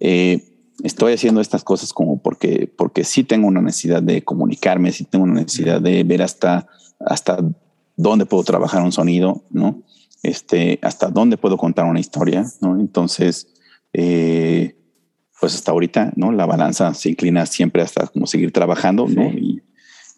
[0.00, 5.04] eh, estoy haciendo estas cosas como porque, porque sí tengo una necesidad de comunicarme, sí
[5.04, 6.66] tengo una necesidad de ver hasta,
[7.00, 7.38] hasta
[7.96, 9.82] dónde puedo trabajar un sonido, ¿no?
[10.22, 12.80] Este, hasta dónde puedo contar una historia, ¿no?
[12.80, 13.48] Entonces,
[13.92, 14.76] eh,
[15.38, 16.32] pues hasta ahorita, ¿no?
[16.32, 19.28] La balanza se inclina siempre hasta como seguir trabajando, ¿no?
[19.28, 19.62] Y,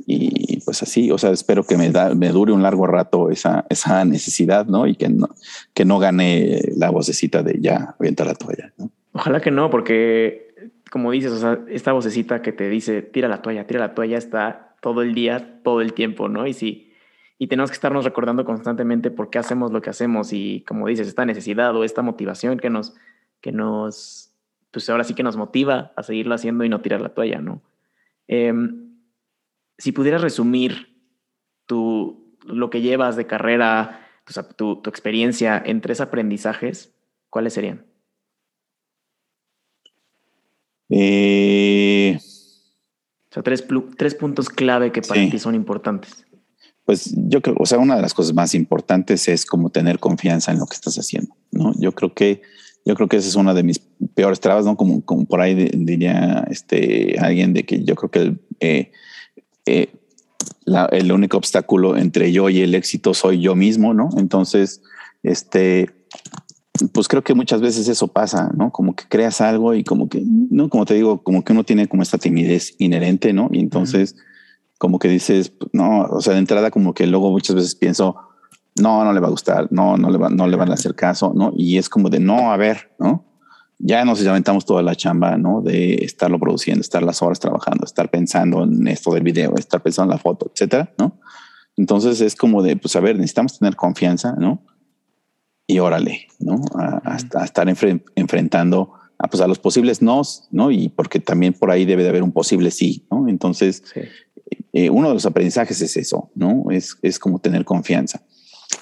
[0.06, 1.90] y, pues así, o sea, espero que me,
[2.30, 4.86] dure un largo rato esa, esa necesidad, ¿no?
[4.86, 5.28] Y que no,
[5.74, 8.90] que no gane la vocecita de ya, avienta la toalla, ¿no?
[9.12, 10.54] Ojalá que no, porque
[10.90, 14.18] como dices, o sea, esta vocecita que te dice, tira la toalla, tira la toalla,
[14.18, 16.46] está todo el día, todo el tiempo, ¿no?
[16.46, 16.92] Y si,
[17.38, 21.08] y tenemos que estarnos recordando constantemente por qué hacemos lo que hacemos y como dices,
[21.08, 22.94] esta necesidad o esta motivación que nos,
[23.40, 24.32] que nos
[24.70, 27.62] pues ahora sí que nos motiva a seguirlo haciendo y no tirar la toalla, ¿no?
[28.28, 28.85] Em,
[29.78, 31.00] si pudieras resumir
[31.66, 34.08] tu, lo que llevas de carrera,
[34.56, 36.94] tu, tu, experiencia en tres aprendizajes,
[37.30, 37.84] ¿cuáles serían?
[40.88, 43.66] Eh, o sea, tres,
[43.96, 46.24] tres, puntos clave que para ti son importantes.
[46.84, 50.52] Pues yo creo, o sea, una de las cosas más importantes es como tener confianza
[50.52, 51.72] en lo que estás haciendo, ¿no?
[51.78, 52.42] Yo creo que
[52.84, 53.80] yo creo que esa es una de mis
[54.14, 54.76] peores trabas, ¿no?
[54.76, 58.20] Como, como por ahí diría este, alguien de que yo creo que
[58.60, 58.92] el,
[59.66, 59.92] eh,
[60.92, 64.10] el único obstáculo entre yo y el éxito soy yo mismo, ¿no?
[64.16, 64.82] Entonces,
[65.22, 65.90] este,
[66.92, 68.70] pues creo que muchas veces eso pasa, ¿no?
[68.70, 71.88] Como que creas algo y como que, no, como te digo, como que uno tiene
[71.88, 73.48] como esta timidez inherente, ¿no?
[73.52, 74.16] Y entonces,
[74.78, 78.16] como que dices, no, o sea, de entrada como que luego muchas veces pienso,
[78.80, 80.94] no, no le va a gustar, no, no le, va, no le van a hacer
[80.94, 81.52] caso, ¿no?
[81.56, 83.24] Y es como de, no, a ver, ¿no?
[83.78, 85.60] Ya nos aventamos toda la chamba, ¿no?
[85.60, 90.12] De estarlo produciendo, estar las horas trabajando, estar pensando en esto del video, estar pensando
[90.12, 91.20] en la foto, etcétera, ¿no?
[91.76, 94.62] Entonces es como de, pues a ver, necesitamos tener confianza, ¿no?
[95.66, 96.60] Y órale, ¿no?
[96.74, 100.70] A, estar enfrentando a, pues, a los posibles nos, ¿no?
[100.70, 103.28] Y porque también por ahí debe de haber un posible sí, ¿no?
[103.28, 103.82] Entonces,
[104.72, 106.70] eh, uno de los aprendizajes es eso, ¿no?
[106.70, 108.22] Es, es como tener confianza.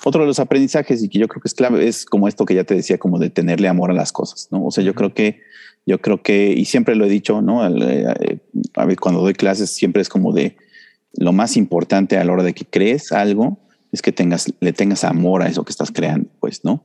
[0.04, 2.54] Otro de los aprendizajes y que yo creo que es clave es como esto que
[2.54, 4.64] ya te decía, como de tenerle amor a las cosas, ¿no?
[4.64, 5.40] O sea, yo creo que,
[5.86, 7.66] yo creo que, y siempre lo he dicho, ¿no?
[7.66, 8.40] Eh,
[8.74, 10.56] a ver, cuando doy clases siempre es como de
[11.12, 13.58] lo más importante a la hora de que crees algo
[13.92, 16.84] es que tengas, le tengas amor a eso que estás creando, pues, ¿no?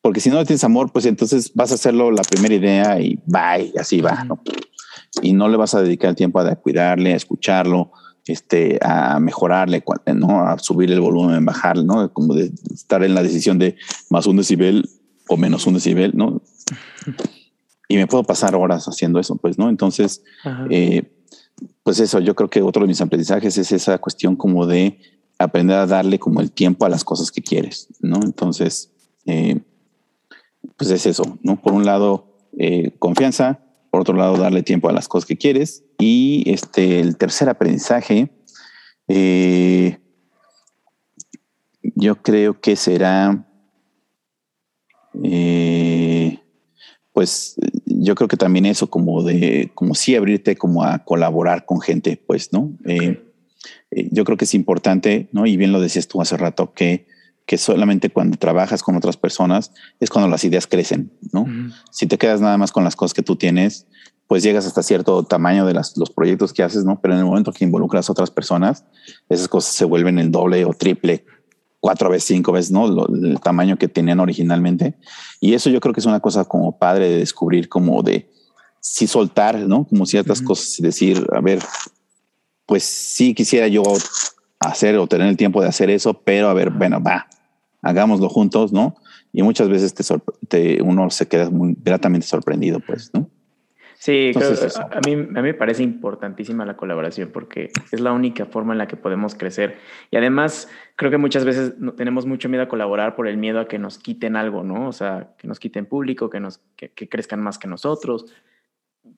[0.00, 3.18] Porque si no le tienes amor, pues entonces vas a hacerlo la primera idea y
[3.32, 4.40] va, y así va, ¿no?
[5.22, 7.92] Y no le vas a dedicar el tiempo a cuidarle, a escucharlo,
[8.28, 9.82] este, a mejorarle,
[10.14, 10.46] ¿no?
[10.46, 12.12] a subir el volumen, bajarle, ¿no?
[12.12, 13.76] como de estar en la decisión de
[14.10, 14.88] más un decibel
[15.28, 16.42] o menos un decibel, ¿no?
[17.88, 19.68] Y me puedo pasar horas haciendo eso, pues, ¿no?
[19.68, 20.22] Entonces,
[20.70, 21.10] eh,
[21.82, 25.00] pues eso, yo creo que otro de mis aprendizajes es esa cuestión como de
[25.38, 28.20] aprender a darle como el tiempo a las cosas que quieres, ¿no?
[28.22, 28.90] Entonces,
[29.24, 29.60] eh,
[30.76, 31.60] pues es eso, ¿no?
[31.60, 33.60] Por un lado, eh, confianza,
[33.90, 35.84] por otro lado, darle tiempo a las cosas que quieres.
[35.98, 38.30] Y este, el tercer aprendizaje,
[39.08, 39.98] eh,
[41.82, 43.46] yo creo que será,
[45.22, 46.38] eh,
[47.12, 51.80] pues yo creo que también eso como de, como sí abrirte como a colaborar con
[51.80, 52.72] gente, pues, ¿no?
[52.84, 53.24] Eh,
[54.12, 55.46] yo creo que es importante, ¿no?
[55.46, 57.06] Y bien lo decías tú hace rato, que
[57.48, 61.46] que solamente cuando trabajas con otras personas es cuando las ideas crecen, ¿no?
[61.90, 63.86] Si te quedas nada más con las cosas que tú tienes,
[64.26, 67.00] pues llegas hasta cierto tamaño de las, los proyectos que haces, ¿no?
[67.00, 68.84] Pero en el momento que involucras a otras personas,
[69.30, 71.24] esas cosas se vuelven el doble o triple,
[71.80, 73.06] cuatro veces, cinco veces, ¿no?
[73.06, 74.98] el tamaño que tenían originalmente.
[75.40, 78.30] Y eso yo creo que es una cosa como padre de descubrir, como de
[78.78, 79.86] sí soltar, ¿no?
[79.86, 81.60] Como ciertas cosas y decir, a ver,
[82.66, 83.84] pues sí quisiera yo
[84.60, 87.26] hacer o tener el tiempo de hacer eso, pero a ver, bueno, va,
[87.82, 88.96] hagámoslo juntos, ¿no?
[89.32, 89.94] Y muchas veces
[90.48, 93.30] te, uno se queda muy gratamente sorprendido, pues, ¿no?
[93.98, 98.72] Sí, a, mí, a mí me parece importantísima la colaboración porque es la única forma
[98.72, 99.78] en la que podemos crecer.
[100.12, 103.66] Y además, creo que muchas veces tenemos mucho miedo a colaborar por el miedo a
[103.66, 104.86] que nos quiten algo, ¿no?
[104.86, 108.32] O sea, que nos quiten público, que, nos, que, crezcan más que nosotros.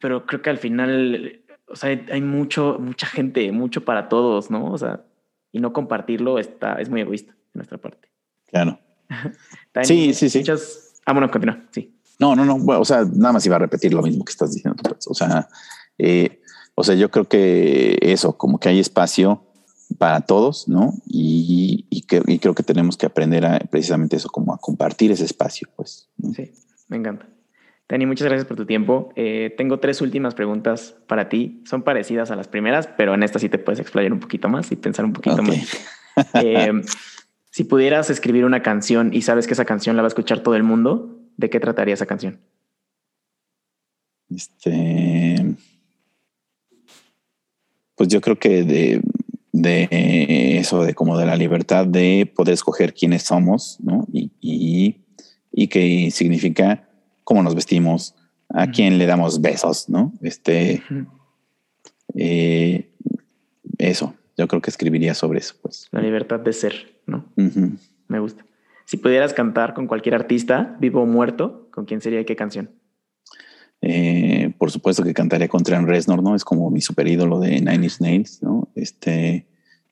[0.00, 4.72] Pero creo que al final, o sea, hay mucho, mucha gente, mucho para todos, ¿no?
[4.72, 5.04] O sea,
[5.52, 8.09] y no compartirlo está, es muy egoísta de nuestra parte.
[8.50, 8.78] Claro.
[9.82, 10.38] sí, sí, sí.
[10.38, 10.94] Muchas...
[11.06, 11.96] Ah, bueno, continúa, sí.
[12.18, 14.52] No, no, no, bueno, o sea, nada más iba a repetir lo mismo que estás
[14.52, 14.80] diciendo.
[14.82, 15.06] Pues.
[15.08, 15.48] O sea,
[15.98, 16.40] eh,
[16.74, 19.42] o sea, yo creo que eso, como que hay espacio
[19.98, 20.92] para todos, ¿no?
[21.06, 25.68] Y, y, creo que tenemos que aprender a precisamente eso, como a compartir ese espacio,
[25.76, 26.08] pues.
[26.34, 26.52] Sí,
[26.88, 27.26] me encanta.
[27.88, 29.12] Dani, muchas gracias por tu tiempo.
[29.16, 31.62] Eh, tengo tres últimas preguntas para ti.
[31.66, 34.70] Son parecidas a las primeras, pero en esta sí te puedes explayar un poquito más
[34.70, 35.56] y pensar un poquito más.
[36.34, 36.72] Eh,
[37.50, 40.54] si pudieras escribir una canción y sabes que esa canción la va a escuchar todo
[40.54, 42.40] el mundo, ¿de qué trataría esa canción?
[44.34, 45.56] Este.
[47.96, 49.02] Pues yo creo que de,
[49.52, 54.06] de eso, de como de la libertad de poder escoger quiénes somos, ¿no?
[54.12, 55.04] Y, y,
[55.52, 56.88] y que significa
[57.24, 58.14] cómo nos vestimos,
[58.48, 60.12] a quién le damos besos, ¿no?
[60.22, 60.82] Este,
[62.14, 62.90] eh,
[63.78, 65.88] eso, yo creo que escribiría sobre eso, pues.
[65.92, 67.30] La libertad de ser, ¿no?
[68.08, 68.44] Me gusta.
[68.86, 72.70] Si pudieras cantar con cualquier artista, vivo o muerto, ¿con quién sería y qué canción?
[73.82, 76.34] Eh, por supuesto que cantaría con Trent Reznor, ¿no?
[76.34, 78.68] Es como mi super ídolo de Nine Inch Nails, ¿no?
[78.74, 79.46] Este,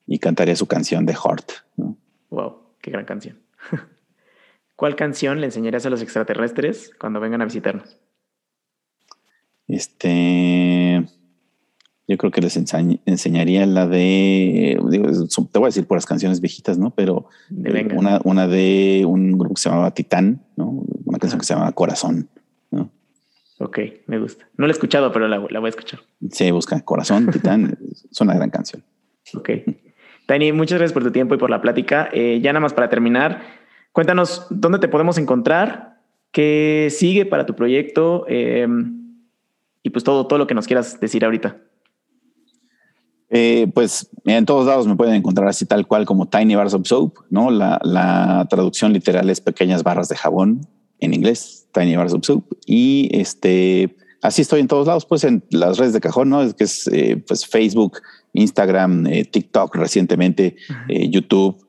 [0.07, 1.95] y cantaría su canción de Heart, ¿no?
[2.29, 3.39] Wow, qué gran canción.
[4.75, 7.99] ¿Cuál canción le enseñarías a los extraterrestres cuando vengan a visitarnos?
[9.67, 11.05] Este,
[12.09, 16.77] yo creo que les enseñaría la de, te voy a decir por las canciones viejitas,
[16.77, 16.89] ¿no?
[16.89, 17.27] Pero
[17.95, 20.83] una, una, de un grupo que se llamaba Titán, ¿no?
[21.05, 22.27] Una canción que se llama Corazón,
[22.71, 22.91] ¿no?
[23.59, 24.49] Ok, me gusta.
[24.57, 26.01] No la he escuchado, pero la, voy a escuchar.
[26.31, 27.77] Sí, busca Corazón, Titán,
[28.11, 28.83] es una gran canción.
[29.33, 29.51] Ok.
[30.25, 32.09] Tani, muchas gracias por tu tiempo y por la plática.
[32.11, 33.41] Eh, ya nada más para terminar,
[33.91, 35.99] Cuéntanos dónde te podemos encontrar,
[36.31, 39.25] qué sigue para tu proyecto em,
[39.81, 41.57] y pues todo, todo lo que nos quieras decir ahorita.
[43.31, 46.87] Eh, pues en todos lados me pueden encontrar así tal cual como Tiny Bars of
[46.87, 47.51] Soap, ¿no?
[47.51, 50.67] La, la traducción literal es pequeñas barras de jabón
[50.99, 52.43] en inglés, Tiny Bars of Soap.
[52.65, 56.41] Y este, así estoy en todos lados, pues en las redes de cajón, ¿no?
[56.41, 57.99] Es que es eh, pues Facebook,
[58.33, 60.55] Instagram, eh, TikTok recientemente,
[60.87, 61.65] YouTube,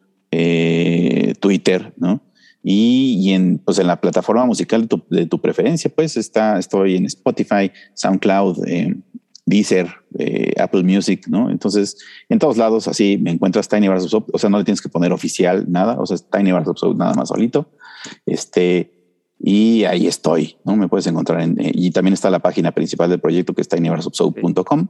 [1.41, 2.23] Twitter, ¿no?
[2.63, 7.73] Y, en, pues en la plataforma musical de tu, preferencia, pues está, estoy en Spotify,
[7.95, 8.97] SoundCloud, eh,
[9.47, 9.89] Deezer,
[10.19, 11.51] eh, Apple Music, ¿no?
[11.51, 14.81] Entonces, en todos lados así me encuentras Tiny Bars of o sea, no le tienes
[14.81, 17.71] que poner oficial nada, o sea, es Tiny Bars of nada más solito.
[18.27, 18.93] Este,
[19.39, 20.77] y ahí estoy, ¿no?
[20.77, 24.89] Me puedes encontrar en, y también está la página principal del proyecto que es tinybarsofsoap.com.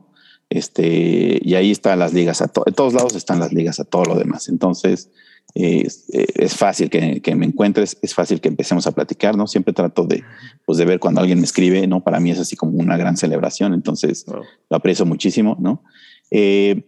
[0.48, 4.04] Este, y ahí están las ligas a en todos lados están las ligas a todo
[4.04, 4.48] lo demás.
[4.48, 5.10] Entonces,
[5.54, 9.46] es, fácil que, me encuentres, es fácil que empecemos a platicar, ¿no?
[9.46, 10.22] Siempre trato de,
[10.64, 12.02] pues, de ver cuando alguien me escribe, ¿no?
[12.02, 15.82] Para mí es así como una gran celebración, entonces lo aprecio muchísimo, ¿no?
[16.30, 16.84] Eh,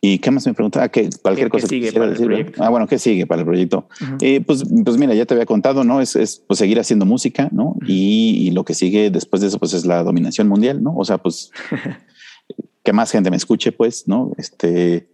[0.00, 0.90] ¿Y qué más me preguntaba?
[0.90, 2.62] que cualquier cosa sigue para el proyecto?
[2.62, 3.88] Ah, bueno, ¿qué sigue para el proyecto?
[4.20, 6.02] Eh, pues, pues mira, ya te había contado, ¿no?
[6.02, 7.76] Es, es pues, seguir haciendo música, ¿no?
[7.86, 10.94] y, y, lo que sigue después de eso, pues es la dominación mundial, ¿no?
[10.94, 11.52] O sea, pues
[12.84, 14.32] que más gente me escuche, pues, ¿no?
[14.36, 15.08] Este,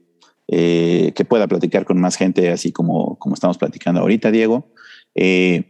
[0.53, 4.67] eh, que pueda platicar con más gente, así como, como estamos platicando ahorita, Diego.
[5.15, 5.63] Eh,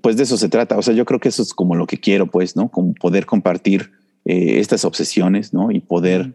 [0.00, 0.76] pues de eso se trata.
[0.76, 2.68] O sea, yo creo que eso es como lo que quiero, pues, ¿no?
[2.68, 3.92] Como poder compartir
[4.24, 5.70] eh, estas obsesiones, ¿no?
[5.70, 6.34] Y poder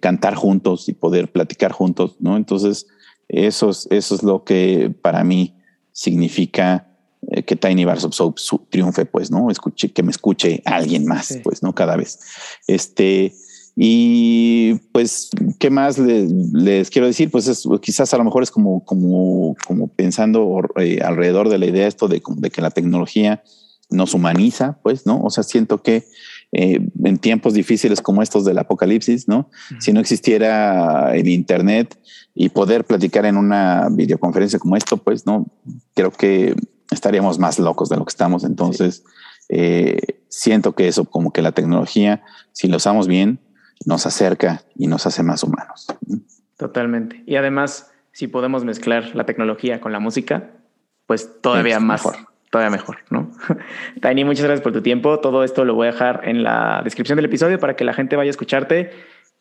[0.00, 2.36] cantar juntos y poder platicar juntos, ¿no?
[2.36, 2.86] Entonces,
[3.28, 5.54] eso es, eso es lo que para mí
[5.90, 6.86] significa
[7.46, 9.50] que Tiny Bars of Soap triunfe, pues, ¿no?
[9.50, 11.74] Escuche, que me escuche alguien más, pues, ¿no?
[11.74, 12.18] Cada vez.
[12.66, 13.32] Este,
[13.76, 17.30] y pues, ¿qué más les, quiero decir?
[17.30, 21.66] Pues es, quizás a lo mejor es como, como, como pensando eh, alrededor de la
[21.66, 23.42] idea esto de, de, que la tecnología
[23.90, 25.20] nos humaniza, pues, ¿no?
[25.22, 26.04] O sea, siento que
[26.52, 29.50] eh, en tiempos difíciles como estos del apocalipsis, ¿no?
[29.80, 31.98] Si no existiera el Internet
[32.32, 35.46] y poder platicar en una videoconferencia como esto, pues, ¿no?
[35.94, 36.54] Creo que
[36.92, 38.44] estaríamos más locos de lo que estamos.
[38.44, 39.02] Entonces,
[39.48, 39.98] eh,
[40.28, 42.22] siento que eso, como que la tecnología,
[42.52, 43.40] si lo usamos bien,
[43.86, 45.86] nos acerca y nos hace más humanos.
[46.56, 47.22] Totalmente.
[47.26, 50.50] Y además, si podemos mezclar la tecnología con la música,
[51.06, 52.04] pues todavía más.
[52.04, 52.28] Mejor.
[52.50, 53.32] Todavía mejor, ¿no?
[54.00, 55.18] Tiny, muchas gracias por tu tiempo.
[55.18, 58.14] Todo esto lo voy a dejar en la descripción del episodio para que la gente
[58.14, 58.92] vaya a escucharte.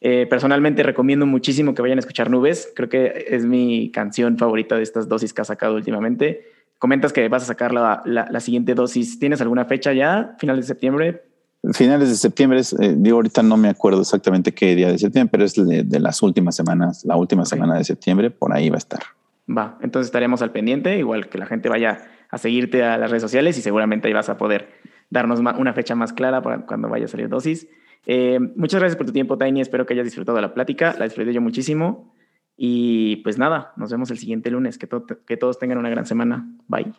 [0.02, 2.74] Eh, personalmente recomiendo muchísimo que vayan a escuchar Nubes.
[2.76, 6.48] Creo que es mi canción favorita de estas dosis que has sacado últimamente.
[6.80, 9.20] Comentas que vas a sacar la, la siguiente dosis.
[9.20, 10.36] ¿Tienes alguna fecha ya?
[10.40, 11.33] ¿Final de septiembre?
[11.72, 15.46] Finales de septiembre, eh, digo, ahorita no me acuerdo exactamente qué día de septiembre, pero
[15.46, 19.02] es de, las últimas semanas, la última semana de septiembre, por ahí va a estar.
[19.50, 23.22] Va, entonces estaremos al pendiente, igual que la gente vaya a seguirte a las redes
[23.22, 24.70] sociales y seguramente ahí vas a poder
[25.10, 27.68] darnos una fecha más clara para cuando vaya a salir dosis.
[28.06, 29.62] Eh, muchas gracias por tu tiempo, Tiny.
[29.62, 30.96] Espero que hayas disfrutado la plática.
[30.98, 32.14] La disfruté yo muchísimo.
[32.58, 34.78] Y pues nada, nos vemos el siguiente lunes.
[34.78, 34.90] Que,
[35.26, 36.48] que todos tengan una gran semana.
[36.68, 36.92] Bye.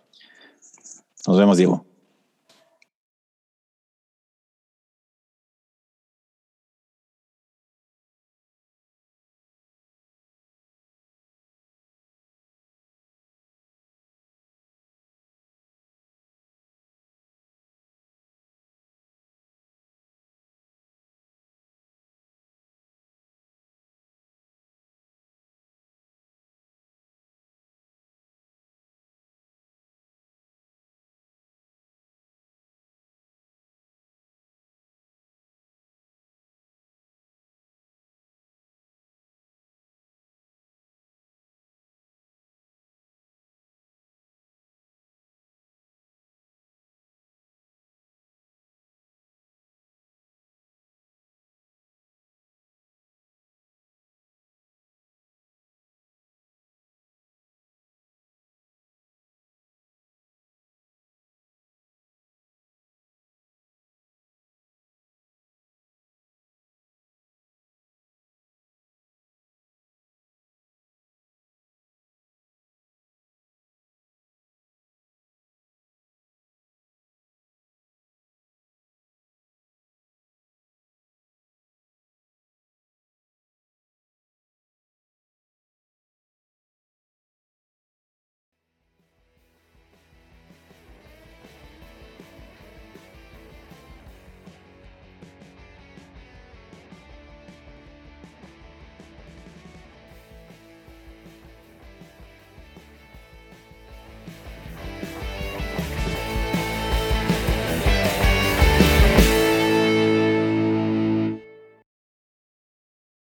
[1.26, 1.84] Nos vemos, Diego.